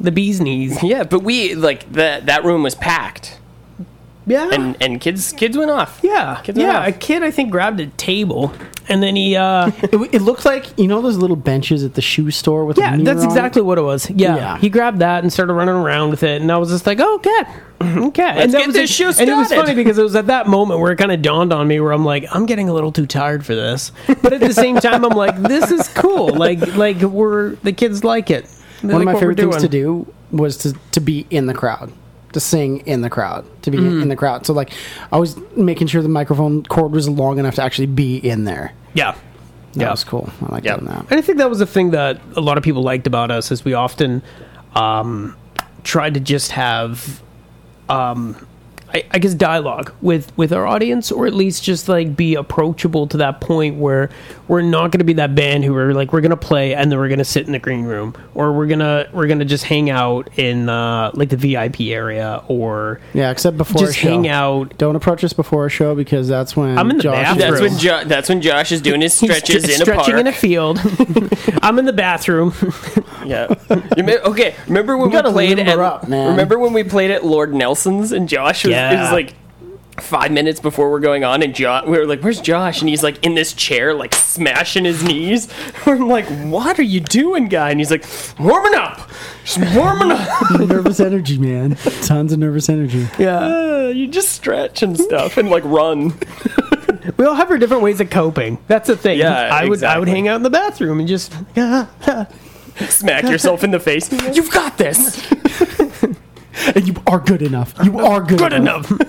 the 0.00 0.10
bee's 0.10 0.40
knees. 0.40 0.82
yeah, 0.82 1.04
but 1.04 1.22
we 1.22 1.54
like 1.54 1.92
that. 1.92 2.24
That 2.26 2.42
room 2.44 2.62
was 2.62 2.74
packed, 2.74 3.38
Yeah. 4.26 4.50
and 4.52 4.76
and 4.80 5.00
kids 5.00 5.32
kids 5.32 5.56
went 5.58 5.70
off. 5.70 6.00
yeah, 6.02 6.40
Kids 6.44 6.56
went 6.56 6.68
yeah. 6.70 6.80
off. 6.80 6.88
A 6.88 6.92
kid, 6.92 7.22
I 7.22 7.30
think, 7.30 7.50
grabbed 7.50 7.80
a 7.80 7.86
table, 7.88 8.52
and 8.88 9.02
then 9.02 9.16
he 9.16 9.34
uh, 9.34 9.66
it, 9.82 10.14
it 10.14 10.22
looked 10.22 10.44
like 10.44 10.78
you 10.78 10.86
know 10.86 11.02
those 11.02 11.16
little 11.16 11.34
benches 11.36 11.82
at 11.84 11.94
the 11.94 12.00
shoe 12.02 12.30
store 12.30 12.64
with 12.64 12.78
Yeah, 12.78 12.96
the 12.96 13.02
that's 13.02 13.16
mirror 13.16 13.18
on 13.18 13.24
it? 13.24 13.30
exactly 13.32 13.62
what 13.62 13.78
it 13.78 13.82
was. 13.82 14.08
Yeah. 14.10 14.36
Yeah. 14.36 14.58
he 14.58 14.68
grabbed 14.70 15.00
that 15.00 15.24
and 15.24 15.32
started 15.32 15.54
running 15.54 15.74
around 15.74 16.10
with 16.10 16.22
it, 16.22 16.40
and 16.40 16.52
I 16.52 16.58
was 16.58 16.68
just 16.70 16.86
like, 16.86 17.00
"Oh, 17.00 17.16
okay, 17.16 17.44
okay." 18.08 18.22
and 18.44 18.52
that 18.52 18.58
get 18.58 18.66
was 18.68 18.76
this 18.76 18.90
show 18.94 19.08
And 19.18 19.28
it 19.28 19.34
was 19.34 19.48
funny 19.52 19.74
because 19.74 19.98
it 19.98 20.02
was 20.04 20.14
at 20.14 20.28
that 20.28 20.46
moment 20.46 20.78
where 20.80 20.92
it 20.92 20.96
kind 20.98 21.10
of 21.12 21.20
dawned 21.20 21.52
on 21.52 21.66
me, 21.66 21.80
where 21.80 21.92
I'm 21.92 22.04
like, 22.04 22.26
"I'm 22.32 22.46
getting 22.46 22.68
a 22.68 22.72
little 22.74 22.92
too 22.92 23.06
tired 23.06 23.44
for 23.44 23.54
this," 23.56 23.90
but 24.22 24.32
at 24.32 24.40
the 24.40 24.54
same 24.54 24.76
time, 24.76 25.04
I'm 25.04 25.16
like, 25.16 25.36
"This 25.42 25.70
is 25.72 25.88
cool." 25.88 26.32
Like, 26.34 26.76
like 26.76 27.00
we're 27.00 27.56
the 27.56 27.72
kids 27.72 28.04
like 28.04 28.30
it. 28.30 28.46
They 28.82 28.92
One 28.92 29.02
of 29.02 29.06
my 29.06 29.14
favorite 29.14 29.38
things 29.38 29.56
to 29.58 29.68
do 29.68 30.06
was 30.30 30.56
to, 30.58 30.74
to 30.92 31.00
be 31.00 31.26
in 31.30 31.46
the 31.46 31.54
crowd, 31.54 31.92
to 32.32 32.40
sing 32.40 32.78
in 32.86 33.00
the 33.02 33.10
crowd, 33.10 33.44
to 33.62 33.70
be 33.70 33.78
Mm. 33.78 34.02
in 34.02 34.08
the 34.08 34.16
crowd. 34.16 34.46
So 34.46 34.52
like, 34.52 34.70
I 35.12 35.18
was 35.18 35.36
making 35.56 35.86
sure 35.88 36.02
the 36.02 36.08
microphone 36.08 36.62
cord 36.64 36.92
was 36.92 37.08
long 37.08 37.38
enough 37.38 37.54
to 37.56 37.62
actually 37.62 37.86
be 37.86 38.16
in 38.16 38.44
there. 38.44 38.72
Yeah. 38.94 39.12
That 39.74 39.80
Yeah. 39.80 39.90
was 39.90 40.04
cool. 40.04 40.30
I 40.46 40.52
like 40.52 40.64
doing 40.64 40.84
that. 40.86 41.06
And 41.10 41.18
I 41.18 41.22
think 41.22 41.38
that 41.38 41.48
was 41.48 41.58
the 41.58 41.66
thing 41.66 41.90
that 41.92 42.20
a 42.36 42.40
lot 42.40 42.58
of 42.58 42.64
people 42.64 42.82
liked 42.82 43.06
about 43.06 43.30
us 43.30 43.50
is 43.50 43.64
we 43.64 43.74
often 43.74 44.22
um, 44.74 45.34
tried 45.84 46.14
to 46.14 46.20
just 46.20 46.52
have 46.52 47.20
um, 47.88 48.36
I, 48.94 49.04
I 49.10 49.18
guess 49.18 49.34
dialogue 49.34 49.92
with 50.02 50.36
with 50.36 50.52
our 50.52 50.66
audience, 50.66 51.10
or 51.12 51.26
at 51.26 51.34
least 51.34 51.62
just 51.64 51.88
like 51.88 52.16
be 52.16 52.34
approachable 52.34 53.06
to 53.08 53.16
that 53.18 53.40
point 53.40 53.76
where 53.78 54.10
we're 54.48 54.62
not 54.62 54.90
going 54.90 54.98
to 54.98 55.04
be 55.04 55.14
that 55.14 55.34
band 55.34 55.64
who 55.64 55.74
are 55.76 55.94
like 55.94 56.12
we're 56.12 56.20
going 56.20 56.30
to 56.30 56.36
play 56.36 56.74
and 56.74 56.90
then 56.92 56.98
we're 56.98 57.08
going 57.08 57.18
to 57.18 57.24
sit 57.24 57.46
in 57.46 57.52
the 57.52 57.58
green 57.58 57.84
room, 57.84 58.14
or 58.34 58.52
we're 58.52 58.66
gonna 58.66 59.08
we're 59.12 59.26
gonna 59.26 59.44
just 59.44 59.64
hang 59.64 59.88
out 59.90 60.28
in 60.38 60.68
uh, 60.68 61.10
like 61.14 61.28
the 61.30 61.36
VIP 61.36 61.80
area, 61.82 62.42
or 62.48 63.00
Yeah, 63.14 63.30
except 63.30 63.56
before 63.56 63.80
just 63.80 63.92
a 63.92 64.00
show. 64.00 64.08
hang 64.10 64.28
out. 64.28 64.76
Don't 64.78 64.96
approach 64.96 65.24
us 65.24 65.32
before 65.32 65.66
a 65.66 65.70
show 65.70 65.94
because 65.94 66.28
that's 66.28 66.56
when 66.56 66.76
I'm 66.78 66.90
in 66.90 66.98
the 66.98 67.02
Josh 67.02 67.36
bathroom. 67.36 67.50
That's 67.50 67.60
when 67.60 67.78
jo- 67.78 68.04
that's 68.08 68.28
when 68.28 68.40
Josh 68.42 68.72
is 68.72 68.80
doing 68.82 69.00
his 69.00 69.12
He's 69.20 69.30
stretches 69.30 69.64
stre- 69.64 69.74
in 69.76 69.80
a 69.80 69.84
stretching 69.84 70.14
park. 70.14 70.20
in 70.20 70.26
a 70.26 70.32
field. 70.32 70.80
I'm 71.62 71.78
in 71.78 71.84
the 71.84 71.92
bathroom. 71.92 72.52
yeah. 73.24 73.54
You 73.96 74.02
me- 74.04 74.18
okay. 74.18 74.54
Remember 74.66 74.96
when 74.96 75.08
we 75.08 75.12
gotta 75.12 75.30
played 75.32 75.58
at 75.58 75.78
up, 75.78 76.08
man. 76.08 76.30
Remember 76.30 76.58
when 76.58 76.72
we 76.72 76.82
played 76.84 77.10
at 77.10 77.24
Lord 77.24 77.54
Nelson's 77.54 78.12
and 78.12 78.28
Josh 78.28 78.64
was 78.64 78.72
it 78.90 79.00
was 79.00 79.12
like 79.12 79.34
five 80.00 80.32
minutes 80.32 80.58
before 80.58 80.90
we're 80.90 81.00
going 81.00 81.22
on 81.22 81.42
and 81.42 81.54
Josh 81.54 81.84
we 81.86 81.98
were 81.98 82.06
like, 82.06 82.20
Where's 82.22 82.40
Josh? 82.40 82.80
And 82.80 82.88
he's 82.88 83.02
like 83.02 83.22
in 83.24 83.34
this 83.34 83.52
chair, 83.52 83.92
like 83.94 84.14
smashing 84.14 84.84
his 84.84 85.02
knees. 85.04 85.48
I'm 85.86 86.08
like, 86.08 86.26
What 86.26 86.78
are 86.78 86.82
you 86.84 87.00
doing, 87.00 87.46
guy? 87.48 87.70
And 87.70 87.78
he's 87.78 87.90
like, 87.90 88.04
Warming 88.38 88.74
up. 88.74 89.10
Just 89.44 89.58
warming 89.76 90.10
up. 90.12 90.50
nervous 90.60 91.00
energy, 91.00 91.36
man. 91.38 91.76
Tons 92.02 92.32
of 92.32 92.38
nervous 92.38 92.68
energy. 92.68 93.06
yeah, 93.18 93.38
Uh, 93.38 93.92
you 93.94 94.08
just 94.08 94.30
stretch 94.30 94.82
and 94.82 94.98
stuff 94.98 95.36
and 95.36 95.50
like 95.50 95.64
run. 95.64 96.14
we 97.16 97.24
all 97.24 97.34
have 97.34 97.50
our 97.50 97.58
different 97.58 97.82
ways 97.82 98.00
of 98.00 98.08
coping. 98.08 98.58
That's 98.68 98.86
the 98.86 98.96
thing. 98.96 99.18
Yeah, 99.18 99.50
I 99.52 99.66
would 99.66 99.82
I 99.84 99.98
would 99.98 100.08
hang 100.08 100.28
out 100.28 100.36
in 100.36 100.42
the 100.42 100.50
bathroom 100.50 101.00
and 101.00 101.08
just 101.08 101.32
Smack 102.88 103.24
yourself 103.24 103.64
in 103.64 103.70
the 103.70 103.80
face. 103.80 104.10
You've 104.34 104.50
got 104.50 104.78
this. 104.78 105.20
And 106.74 106.86
you 106.86 106.94
are 107.06 107.18
good 107.20 107.42
enough. 107.42 107.74
You 107.82 107.98
are 108.00 108.20
good, 108.22 108.38
good 108.38 108.52
enough. 108.52 108.90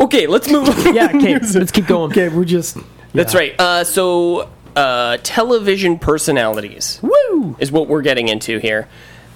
Okay, 0.00 0.26
let's 0.26 0.50
move 0.50 0.68
on. 0.68 0.94
yeah, 0.94 1.12
okay, 1.14 1.38
let's 1.38 1.70
keep 1.70 1.86
going. 1.86 2.10
Okay, 2.10 2.28
we're 2.28 2.44
just. 2.46 2.78
That's 3.12 3.34
right. 3.34 3.54
Uh, 3.60 3.84
so, 3.84 4.48
uh, 4.74 5.18
television 5.22 5.98
personalities 5.98 6.98
Woo! 7.02 7.54
is 7.58 7.70
what 7.70 7.86
we're 7.86 8.02
getting 8.02 8.28
into 8.28 8.58
here. 8.58 8.88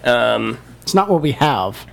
Um, 0.03 0.59
It's 0.83 0.95
not 0.95 1.09
what 1.11 1.21
we 1.21 1.33
have. 1.33 1.87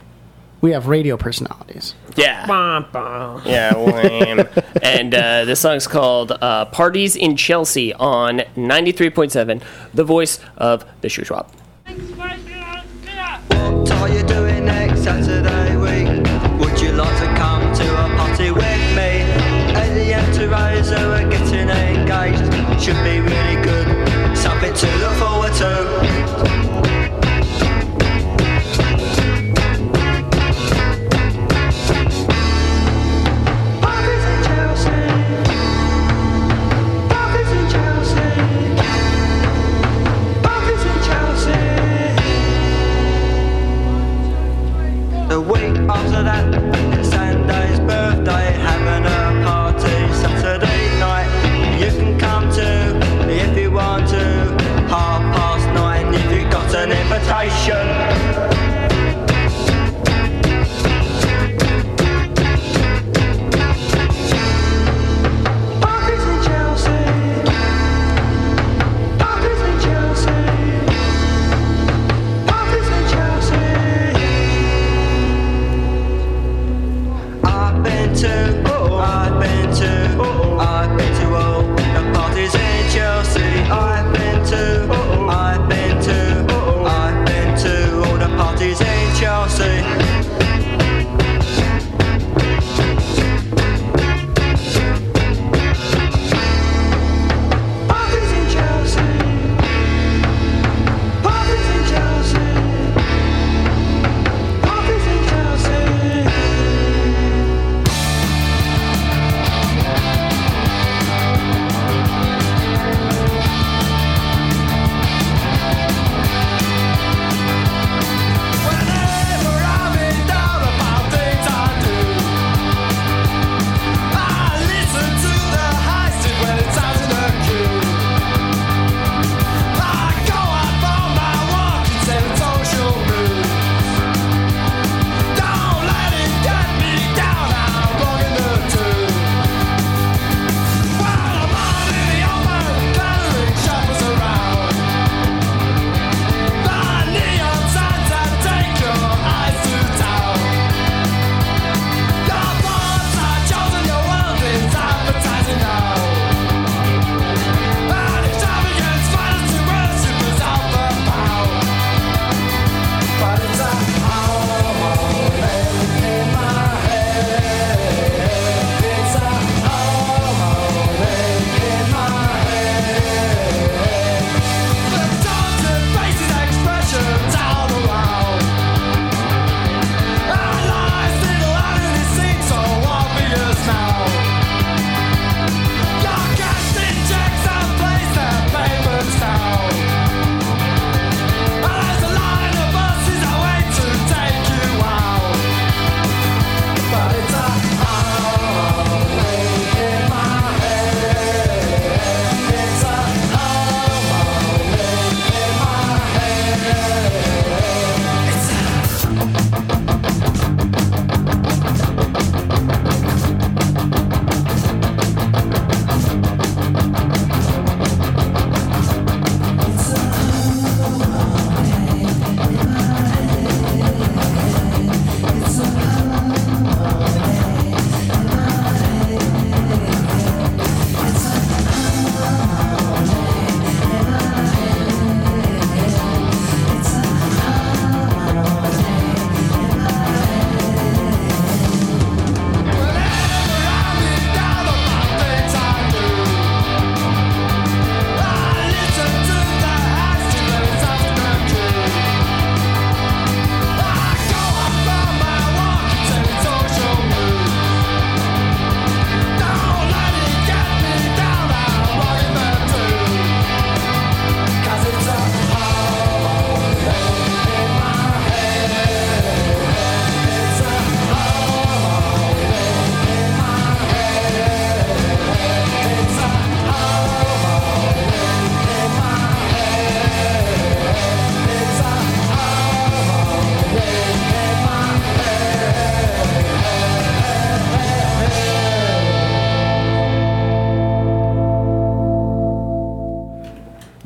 We 0.61 0.71
have 0.71 0.87
radio 0.87 1.17
personalities. 1.17 1.93
yeah. 2.15 2.47
Bah, 2.47 2.85
bah. 2.91 3.41
Yeah, 3.45 3.75
lame. 3.75 4.47
and 4.81 5.13
uh, 5.13 5.43
this 5.45 5.59
song's 5.59 5.85
called 5.87 6.31
uh, 6.31 6.65
Parties 6.65 7.15
in 7.17 7.35
Chelsea 7.35 7.93
on 7.93 8.39
93.7, 8.55 9.61
the 9.93 10.03
voice 10.05 10.39
of 10.57 10.85
the 11.01 11.09
Shuswap. 11.09 11.49
What 13.53 13.91
are 13.91 14.09
you 14.09 14.23
doing 14.23 14.65
next 14.65 15.03
Saturday 15.03 15.75
week? 15.77 16.07
Would 16.59 16.81
you 16.81 16.91
like 16.93 17.17
to 17.19 17.27
come 17.35 17.73
to 17.73 17.85
a 18.05 18.07
party 18.17 18.51
with 18.51 18.81
me? 18.97 19.11
At 19.75 19.93
the 19.93 20.15
entourage, 20.15 20.89
we're 20.91 21.29
getting 21.29 21.69
engaged. 21.69 22.83
Should 22.83 23.01
be 23.03 23.19
really 23.19 23.61
good. 23.63 23.87
Something 24.37 24.73
to 24.73 24.87
look 24.97 25.13
forward 25.13 25.53
to. 25.53 26.52
That, 46.23 46.62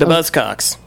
Buzzcocks. 0.10 0.78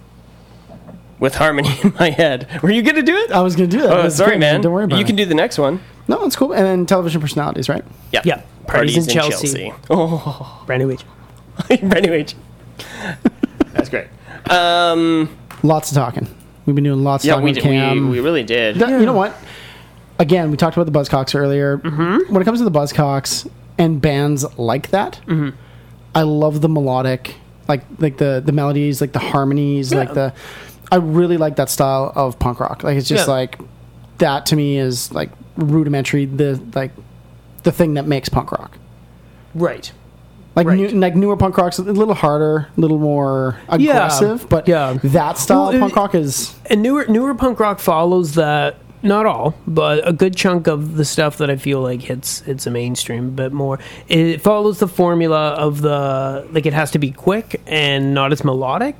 With 1.18 1.34
harmony 1.34 1.68
in 1.84 1.92
my 1.98 2.10
head. 2.10 2.48
Were 2.62 2.70
you 2.70 2.82
gonna 2.82 3.02
do 3.02 3.14
it? 3.16 3.30
I 3.30 3.40
was 3.42 3.54
going 3.54 3.68
to 3.68 3.76
do 3.76 3.82
that. 3.82 3.92
Oh, 3.92 4.02
That's 4.04 4.16
sorry, 4.16 4.30
great, 4.30 4.40
man. 4.40 4.60
Don't 4.62 4.72
worry 4.72 4.84
about 4.84 4.96
you 4.96 5.04
it. 5.04 5.06
can 5.06 5.16
do 5.16 5.26
the 5.26 5.34
next 5.34 5.58
one. 5.58 5.80
No, 6.08 6.24
it's 6.24 6.34
cool. 6.34 6.52
And 6.52 6.64
then 6.64 6.86
television 6.86 7.20
personalities, 7.20 7.68
right? 7.68 7.84
Yeah. 8.10 8.22
Yeah. 8.24 8.42
Parties 8.66 8.96
in 8.96 9.12
Chelsea. 9.12 9.72
Oh, 9.90 10.62
Brand 10.66 10.82
new 10.82 10.90
age. 10.90 11.04
brand 11.82 12.06
new 12.06 12.12
age. 12.14 12.34
That's 13.72 13.88
great. 13.90 14.06
Um, 14.48 15.36
Lots 15.62 15.90
of 15.90 15.94
talking. 15.96 16.26
We've 16.66 16.74
been 16.74 16.84
doing 16.84 17.04
lots 17.04 17.24
of 17.24 17.28
yeah, 17.28 17.32
talking 17.34 17.44
we, 17.44 17.52
did, 17.52 17.64
we, 17.64 17.70
Cam. 17.70 18.10
we 18.10 18.20
really 18.20 18.42
did. 18.44 18.76
That- 18.76 18.88
You 18.88 19.04
know 19.06 19.12
what? 19.12 19.34
Again, 20.18 20.50
we 20.50 20.56
talked 20.56 20.76
about 20.76 20.90
the 20.90 20.98
Buzzcocks 20.98 21.34
earlier. 21.34 21.78
Mm-hmm. 21.78 22.32
When 22.32 22.40
it 22.42 22.44
comes 22.44 22.60
to 22.60 22.64
the 22.64 22.70
Buzzcocks 22.70 23.48
and 23.78 24.00
bands 24.00 24.44
like 24.58 24.90
that, 24.90 25.20
Mm-hmm. 25.26 25.56
I 26.14 26.22
love 26.22 26.60
the 26.60 26.68
melodic, 26.68 27.36
like 27.70 27.82
like 27.98 28.16
the 28.18 28.42
the 28.44 28.52
melodies, 28.52 29.00
like 29.00 29.12
the 29.12 29.18
harmonies, 29.20 29.94
like 29.94 30.12
the. 30.12 30.34
I 30.92 30.96
really 30.96 31.36
like 31.36 31.54
that 31.56 31.70
style 31.70 32.12
of 32.16 32.36
punk 32.38 32.58
rock. 32.58 32.82
Like 32.82 32.96
it's 32.96 33.08
just 33.08 33.28
Yeah. 33.28 33.32
like 33.34 33.58
that 34.18 34.46
to 34.46 34.56
me 34.56 34.76
is 34.76 35.12
like 35.12 35.30
rudimentary. 35.56 36.26
The 36.26 36.60
like 36.74 36.90
the 37.62 37.70
thing 37.72 37.94
that 37.94 38.06
makes 38.06 38.28
punk 38.28 38.50
rock. 38.52 38.76
Right. 39.54 39.92
Like 40.56 40.66
Right. 40.66 40.76
new, 40.76 40.88
like 40.88 41.14
newer 41.14 41.36
punk 41.36 41.56
rock's 41.58 41.78
a 41.78 41.82
little 41.84 42.14
harder, 42.14 42.66
a 42.76 42.80
little 42.80 42.98
more 42.98 43.56
aggressive, 43.68 44.48
but 44.48 44.66
yeah. 44.66 44.98
that 45.04 45.38
style 45.38 45.66
Well, 45.66 45.74
of 45.74 45.80
punk 45.80 45.94
rock 45.94 46.14
is 46.16 46.54
and 46.68 46.82
newer 46.82 47.04
newer 47.08 47.34
punk 47.36 47.60
rock 47.60 47.78
follows 47.78 48.34
that 48.34 48.74
not 49.02 49.26
all 49.26 49.54
but 49.66 50.06
a 50.06 50.12
good 50.12 50.36
chunk 50.36 50.66
of 50.66 50.96
the 50.96 51.04
stuff 51.04 51.38
that 51.38 51.50
i 51.50 51.56
feel 51.56 51.80
like 51.80 52.02
hits 52.02 52.40
hits 52.40 52.64
the 52.64 52.70
mainstream 52.70 53.28
a 53.28 53.30
bit 53.30 53.52
more. 53.52 53.78
It 54.08 54.40
follows 54.40 54.78
the 54.78 54.88
formula 54.88 55.50
of 55.50 55.80
the 55.80 56.46
like 56.52 56.66
it 56.66 56.72
has 56.72 56.90
to 56.92 56.98
be 56.98 57.10
quick 57.10 57.60
and 57.66 58.14
not 58.14 58.32
as 58.32 58.44
melodic 58.44 58.96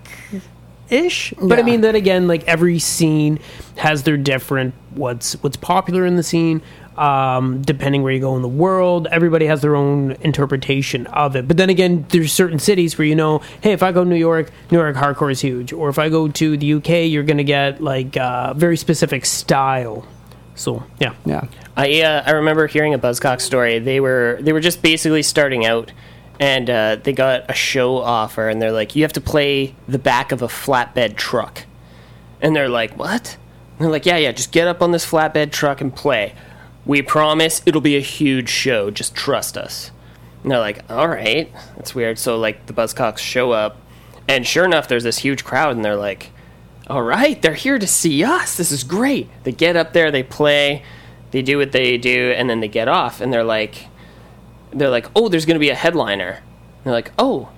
ish 0.88 1.32
but 1.40 1.58
i 1.58 1.62
mean 1.62 1.82
then 1.82 1.94
again 1.94 2.26
like 2.26 2.42
every 2.44 2.78
scene 2.78 3.38
has 3.76 4.02
their 4.02 4.16
different 4.16 4.74
what's 4.94 5.34
what's 5.42 5.56
popular 5.56 6.04
in 6.04 6.16
the 6.16 6.22
scene 6.22 6.60
um, 6.96 7.62
depending 7.62 8.02
where 8.02 8.12
you 8.12 8.20
go 8.20 8.36
in 8.36 8.42
the 8.42 8.48
world 8.48 9.06
everybody 9.10 9.46
has 9.46 9.62
their 9.62 9.76
own 9.76 10.12
interpretation 10.20 11.06
of 11.08 11.36
it 11.36 11.46
but 11.48 11.56
then 11.56 11.70
again 11.70 12.04
there's 12.10 12.32
certain 12.32 12.58
cities 12.58 12.98
where 12.98 13.06
you 13.06 13.14
know 13.14 13.38
hey 13.62 13.72
if 13.72 13.82
i 13.82 13.92
go 13.92 14.04
to 14.04 14.10
new 14.10 14.16
york 14.16 14.50
new 14.70 14.78
york 14.78 14.96
hardcore 14.96 15.30
is 15.30 15.40
huge 15.40 15.72
or 15.72 15.88
if 15.88 15.98
i 15.98 16.08
go 16.08 16.28
to 16.28 16.56
the 16.56 16.74
uk 16.74 16.88
you're 16.88 17.22
gonna 17.22 17.44
get 17.44 17.80
like 17.82 18.16
uh, 18.16 18.52
very 18.54 18.76
specific 18.76 19.24
style 19.24 20.06
so 20.54 20.82
yeah 20.98 21.14
yeah. 21.24 21.46
I 21.76 22.02
uh, 22.02 22.22
I 22.26 22.32
remember 22.32 22.66
hearing 22.66 22.92
a 22.92 22.98
Buzzcock 22.98 23.40
story. 23.40 23.78
They 23.78 24.00
were 24.00 24.38
they 24.42 24.52
were 24.52 24.60
just 24.60 24.82
basically 24.82 25.22
starting 25.22 25.64
out, 25.64 25.92
and 26.38 26.68
uh, 26.68 26.96
they 26.96 27.12
got 27.12 27.48
a 27.48 27.54
show 27.54 27.96
offer, 27.96 28.48
and 28.48 28.60
they're 28.60 28.72
like, 28.72 28.94
"You 28.94 29.02
have 29.02 29.14
to 29.14 29.20
play 29.20 29.74
the 29.88 29.98
back 29.98 30.30
of 30.30 30.42
a 30.42 30.46
flatbed 30.46 31.16
truck," 31.16 31.64
and 32.42 32.54
they're 32.54 32.68
like, 32.68 32.98
"What?" 32.98 33.38
And 33.78 33.86
they're 33.86 33.90
like, 33.90 34.04
"Yeah, 34.04 34.18
yeah, 34.18 34.32
just 34.32 34.52
get 34.52 34.68
up 34.68 34.82
on 34.82 34.90
this 34.90 35.06
flatbed 35.06 35.52
truck 35.52 35.80
and 35.80 35.94
play. 35.94 36.34
We 36.86 37.02
promise 37.02 37.62
it'll 37.66 37.80
be 37.80 37.96
a 37.96 38.00
huge 38.00 38.48
show. 38.48 38.90
Just 38.90 39.14
trust 39.14 39.56
us." 39.56 39.90
And 40.42 40.50
they're 40.50 40.58
like, 40.58 40.82
"All 40.90 41.08
right, 41.08 41.52
that's 41.76 41.94
weird." 41.94 42.18
So 42.18 42.38
like 42.38 42.66
the 42.66 42.72
Buzzcocks 42.72 43.18
show 43.18 43.52
up, 43.52 43.76
and 44.28 44.46
sure 44.46 44.64
enough, 44.64 44.88
there's 44.88 45.04
this 45.04 45.18
huge 45.18 45.44
crowd, 45.44 45.76
and 45.76 45.84
they're 45.84 45.96
like, 45.96 46.30
all 46.90 47.02
right, 47.02 47.40
they're 47.40 47.54
here 47.54 47.78
to 47.78 47.86
see 47.86 48.24
us. 48.24 48.56
This 48.56 48.72
is 48.72 48.82
great. 48.82 49.28
They 49.44 49.52
get 49.52 49.76
up 49.76 49.92
there, 49.92 50.10
they 50.10 50.24
play, 50.24 50.82
they 51.30 51.40
do 51.40 51.56
what 51.56 51.70
they 51.70 51.96
do, 51.96 52.34
and 52.36 52.50
then 52.50 52.58
they 52.58 52.66
get 52.66 52.88
off, 52.88 53.20
and 53.20 53.32
they're 53.32 53.44
like, 53.44 53.86
they're 54.72 54.90
like, 54.90 55.06
oh, 55.14 55.28
there's 55.28 55.46
to 55.46 55.58
be 55.58 55.68
a 55.68 55.76
headliner. 55.76 56.42
And 56.78 56.84
they're 56.84 56.92
like, 56.92 57.12
oh, 57.16 57.50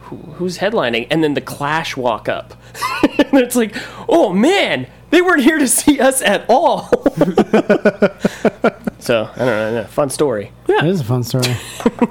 who, 0.00 0.16
who's 0.16 0.58
headlining? 0.58 1.06
And 1.10 1.22
then 1.22 1.34
the 1.34 1.42
Clash 1.42 1.94
walk 1.94 2.26
up, 2.26 2.54
and 3.18 3.34
it's 3.34 3.54
like, 3.54 3.76
oh 4.08 4.32
man, 4.32 4.86
they 5.14 5.22
weren't 5.22 5.42
here 5.42 5.58
to 5.58 5.68
see 5.68 6.00
us 6.00 6.20
at 6.22 6.44
all. 6.48 6.88
so 8.98 9.30
I 9.32 9.38
don't 9.38 9.74
know, 9.74 9.86
fun 9.88 10.10
story. 10.10 10.50
Yeah. 10.66 10.84
It 10.84 10.90
is 10.90 11.00
a 11.00 11.04
fun 11.04 11.22
story. 11.22 11.56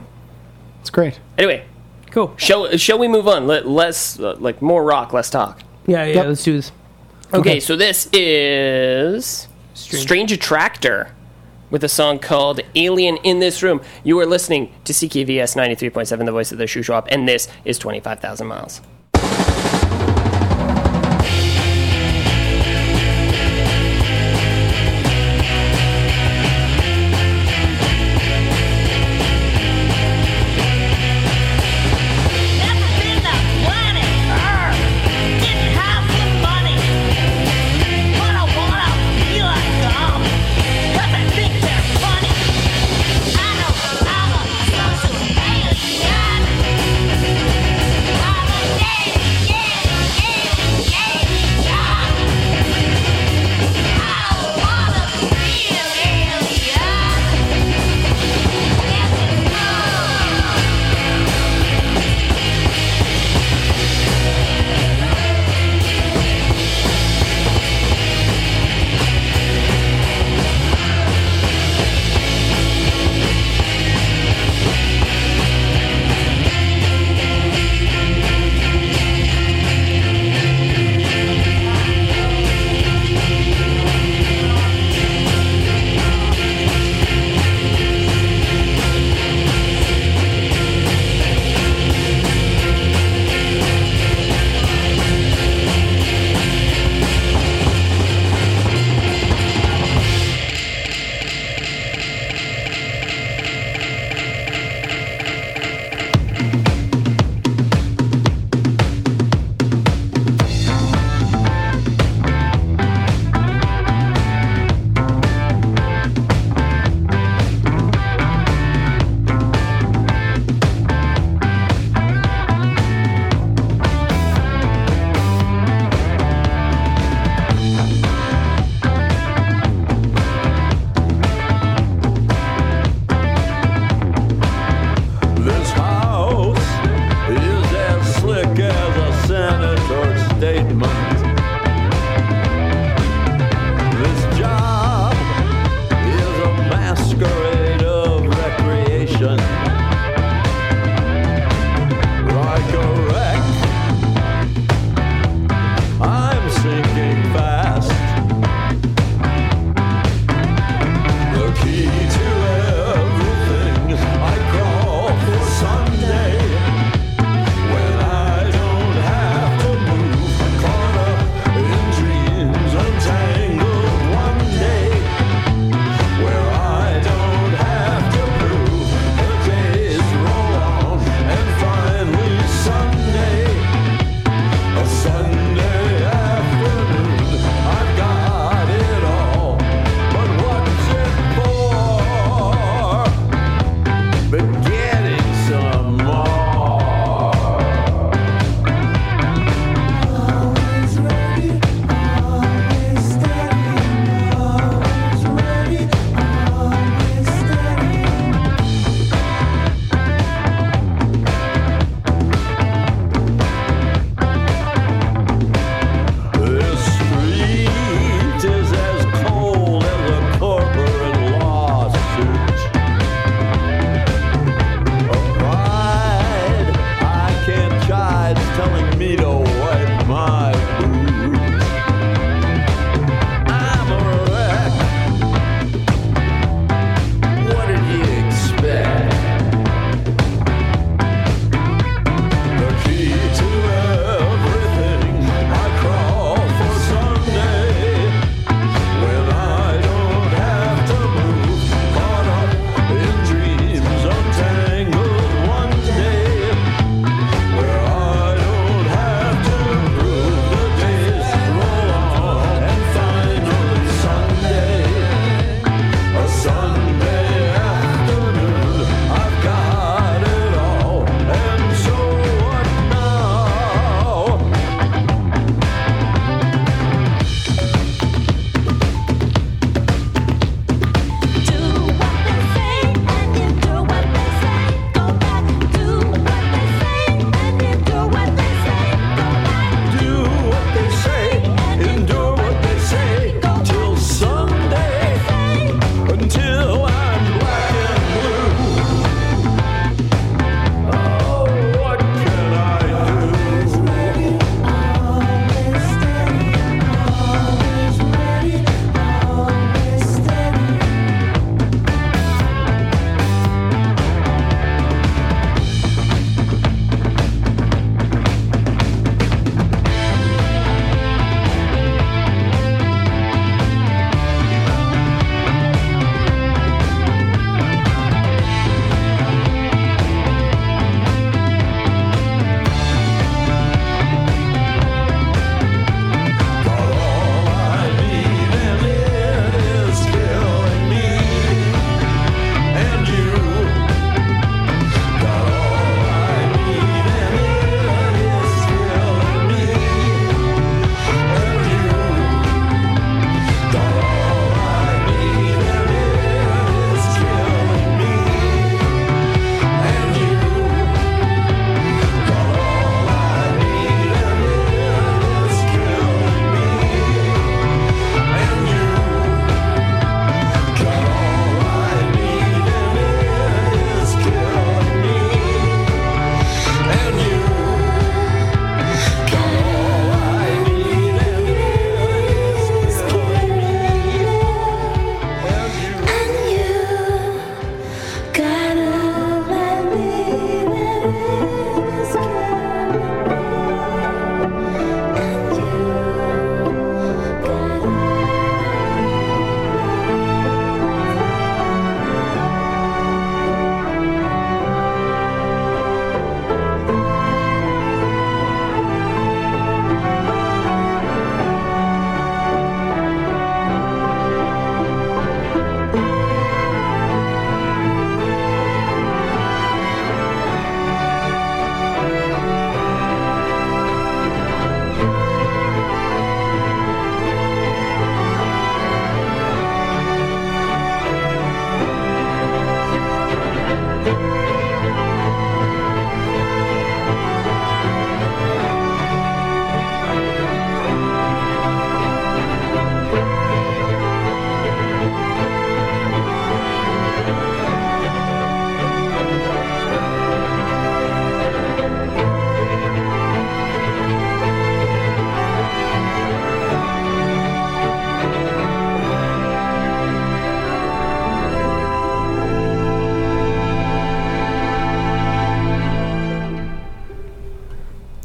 it's 0.80 0.90
great. 0.90 1.20
Anyway, 1.38 1.66
cool 2.12 2.34
shall 2.38 2.78
shall 2.78 2.98
we 2.98 3.10
move 3.10 3.28
on? 3.28 3.46
Let, 3.46 3.68
less 3.68 4.18
uh, 4.20 4.38
like 4.40 4.62
more 4.62 4.84
rock, 4.86 5.12
less 5.12 5.30
talk. 5.30 5.62
yeah 5.86 6.06
yeah 6.06 6.14
Yep. 6.16 6.26
let's 6.28 6.44
do 6.44 6.54
this 6.54 6.72
Okay, 7.34 7.60
so 7.60 7.76
this 7.76 8.08
is 8.14 9.48
Strange. 9.74 10.32
Attractor 10.32 11.10
with 11.72 11.84
a 11.84 11.90
song 11.90 12.20
called 12.20 12.60
Alien 12.76 13.18
in 13.18 13.40
This 13.40 13.64
Room. 13.64 13.82
You 14.04 14.20
are 14.20 14.28
listening 14.28 14.72
to 14.84 14.94
CKVS 14.94 15.56
93.7, 15.58 16.26
the 16.26 16.32
voice 16.32 16.52
of 16.52 16.60
the 16.60 16.66
Shuswap, 16.66 17.08
and 17.10 17.28
this 17.28 17.48
is 17.66 17.80
25,000 17.80 18.46
miles. 18.46 18.82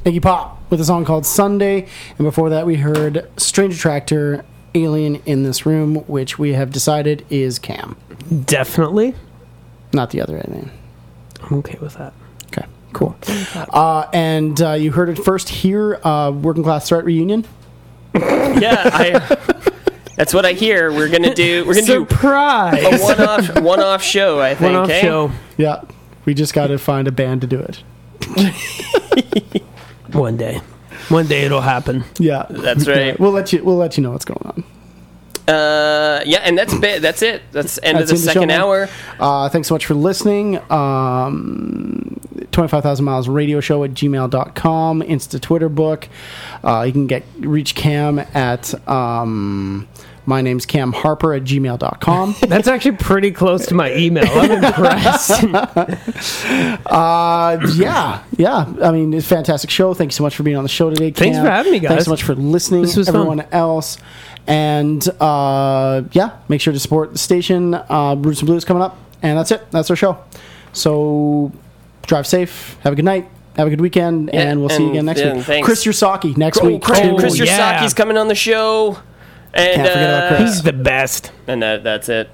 Iggy 0.08 0.22
Pop 0.22 0.58
with 0.70 0.80
a 0.80 0.84
song 0.84 1.04
called 1.04 1.26
Sunday. 1.26 1.86
And 2.16 2.26
before 2.26 2.48
that, 2.50 2.64
we 2.64 2.76
heard 2.76 3.28
Strange 3.36 3.74
Attractor, 3.74 4.44
Alien 4.74 5.16
in 5.26 5.42
This 5.42 5.66
Room, 5.66 5.96
which 6.06 6.38
we 6.38 6.54
have 6.54 6.70
decided 6.70 7.26
is 7.28 7.58
Cam, 7.58 7.94
Definitely. 8.46 9.14
not 9.92 10.10
the 10.10 10.22
other 10.22 10.36
alien. 10.36 10.70
I'm 11.42 11.58
okay 11.58 11.78
with 11.80 11.94
that. 11.94 12.14
Okay, 12.46 12.66
cool. 12.94 13.16
Uh, 13.54 14.08
and 14.14 14.60
uh, 14.62 14.72
you 14.72 14.92
heard 14.92 15.10
it 15.10 15.18
first 15.18 15.48
here, 15.50 15.96
uh, 16.06 16.30
Working 16.30 16.62
Class 16.62 16.88
Threat 16.88 17.04
Reunion. 17.04 17.44
Yeah, 18.14 18.90
I. 18.92 19.36
That's 20.16 20.34
what 20.34 20.44
I 20.44 20.52
hear. 20.52 20.90
We're 20.90 21.10
gonna 21.10 21.32
do. 21.34 21.64
We're 21.64 21.74
gonna 21.74 21.86
do 21.86 22.06
Surprise! 22.08 22.82
a 22.82 22.98
one-off, 22.98 23.60
one-off 23.60 24.02
show. 24.02 24.40
I 24.40 24.56
think. 24.56 24.72
One-off 24.72 24.90
eh? 24.90 25.00
show. 25.00 25.30
Yeah, 25.56 25.82
we 26.24 26.34
just 26.34 26.54
got 26.54 26.68
to 26.68 26.78
find 26.78 27.06
a 27.06 27.12
band 27.12 27.42
to 27.42 27.46
do 27.46 27.60
it. 27.60 27.84
One 30.12 30.36
day. 30.36 30.60
One 31.08 31.26
day 31.26 31.42
it'll 31.42 31.60
happen. 31.60 32.04
Yeah, 32.18 32.46
That's 32.50 32.86
right. 32.88 33.18
We'll 33.18 33.30
let 33.32 33.52
you. 33.52 33.62
We'll 33.62 33.76
let 33.76 33.96
you 33.96 34.02
know 34.02 34.10
what's 34.10 34.24
going 34.24 34.42
on. 34.44 34.64
Uh, 35.54 36.22
yeah, 36.26 36.40
and 36.40 36.58
that's 36.58 36.76
bit. 36.78 37.00
That's 37.00 37.22
it. 37.22 37.40
That's 37.52 37.78
end 37.82 37.98
That's 37.98 38.10
of 38.10 38.18
the 38.18 38.22
the 38.26 38.32
second 38.32 38.48
man. 38.48 38.60
hour. 38.60 38.88
Uh, 39.18 39.48
thanks 39.48 39.68
so 39.68 39.74
much 39.74 39.86
for 39.86 39.94
listening. 39.94 40.58
Um, 40.70 42.20
25,000 42.52 43.04
miles 43.04 43.28
radio 43.28 43.60
show 43.60 43.82
at 43.84 43.92
gmail.com, 43.92 45.02
Insta 45.02 45.40
Twitter 45.40 45.68
book. 45.70 46.08
Uh, 46.62 46.82
you 46.86 46.92
can 46.92 47.06
get 47.06 47.22
reach 47.38 47.74
Cam 47.74 48.18
at 48.18 48.74
um, 48.88 49.88
my 50.28 50.42
name's 50.42 50.66
Cam 50.66 50.92
Harper 50.92 51.32
at 51.32 51.42
gmail.com. 51.44 52.36
That's 52.48 52.68
actually 52.68 52.98
pretty 52.98 53.30
close 53.32 53.64
to 53.68 53.74
my 53.74 53.94
email. 53.94 54.26
I'm 54.28 54.62
impressed. 54.62 55.42
Uh, 56.86 57.58
yeah, 57.74 58.22
yeah. 58.36 58.72
I 58.82 58.90
mean, 58.92 59.12
it's 59.14 59.24
a 59.26 59.28
fantastic 59.28 59.70
show. 59.70 59.94
Thanks 59.94 60.14
so 60.16 60.22
much 60.22 60.36
for 60.36 60.42
being 60.42 60.56
on 60.56 60.62
the 60.62 60.68
show 60.68 60.90
today. 60.90 61.10
Cam. 61.10 61.24
Thanks 61.24 61.38
for 61.38 61.50
having 61.50 61.72
me, 61.72 61.78
guys. 61.78 61.90
Thanks 61.90 62.04
so 62.04 62.10
much 62.10 62.22
for 62.22 62.34
listening. 62.34 62.82
This 62.82 62.96
was 62.96 63.06
fun. 63.08 63.16
everyone 63.16 63.40
else, 63.52 63.98
and 64.46 65.06
uh, 65.20 66.02
yeah, 66.12 66.38
make 66.48 66.60
sure 66.60 66.72
to 66.72 66.78
support 66.78 67.12
the 67.12 67.18
station. 67.18 67.74
Uh, 67.74 68.16
Roots 68.18 68.40
and 68.40 68.46
Blues 68.46 68.64
coming 68.64 68.82
up, 68.82 68.96
and 69.22 69.38
that's 69.38 69.50
it. 69.50 69.70
That's 69.70 69.90
our 69.90 69.96
show. 69.96 70.22
So 70.72 71.52
drive 72.06 72.26
safe. 72.26 72.78
Have 72.82 72.92
a 72.92 72.96
good 72.96 73.04
night. 73.04 73.28
Have 73.56 73.66
a 73.66 73.70
good 73.70 73.80
weekend, 73.80 74.30
Yeah, 74.32 74.42
and 74.42 74.60
we'll 74.60 74.68
see 74.68 74.84
you 74.84 74.90
again 74.90 75.04
next 75.06 75.20
yeah, 75.20 75.34
week. 75.34 75.44
thanks. 75.44 75.66
Chris 75.66 75.84
Ursaki 75.84 76.36
next 76.36 76.58
Oh, 76.62 76.66
week. 76.66 76.82
Chris, 76.82 77.00
too. 77.00 77.16
Chris 77.16 77.38
yeah. 77.40 77.80
Ursaki's 77.80 77.92
coming 77.94 78.16
on 78.16 78.28
the 78.28 78.34
show. 78.36 78.98
And, 79.54 79.76
Can't 79.76 79.88
forget 79.88 80.10
about 80.10 80.32
uh, 80.32 80.36
Chris. 80.36 80.54
He's 80.54 80.62
the 80.62 80.72
best. 80.72 81.32
and 81.46 81.62
that, 81.62 81.82
that's 81.84 82.08
it. 82.08 82.30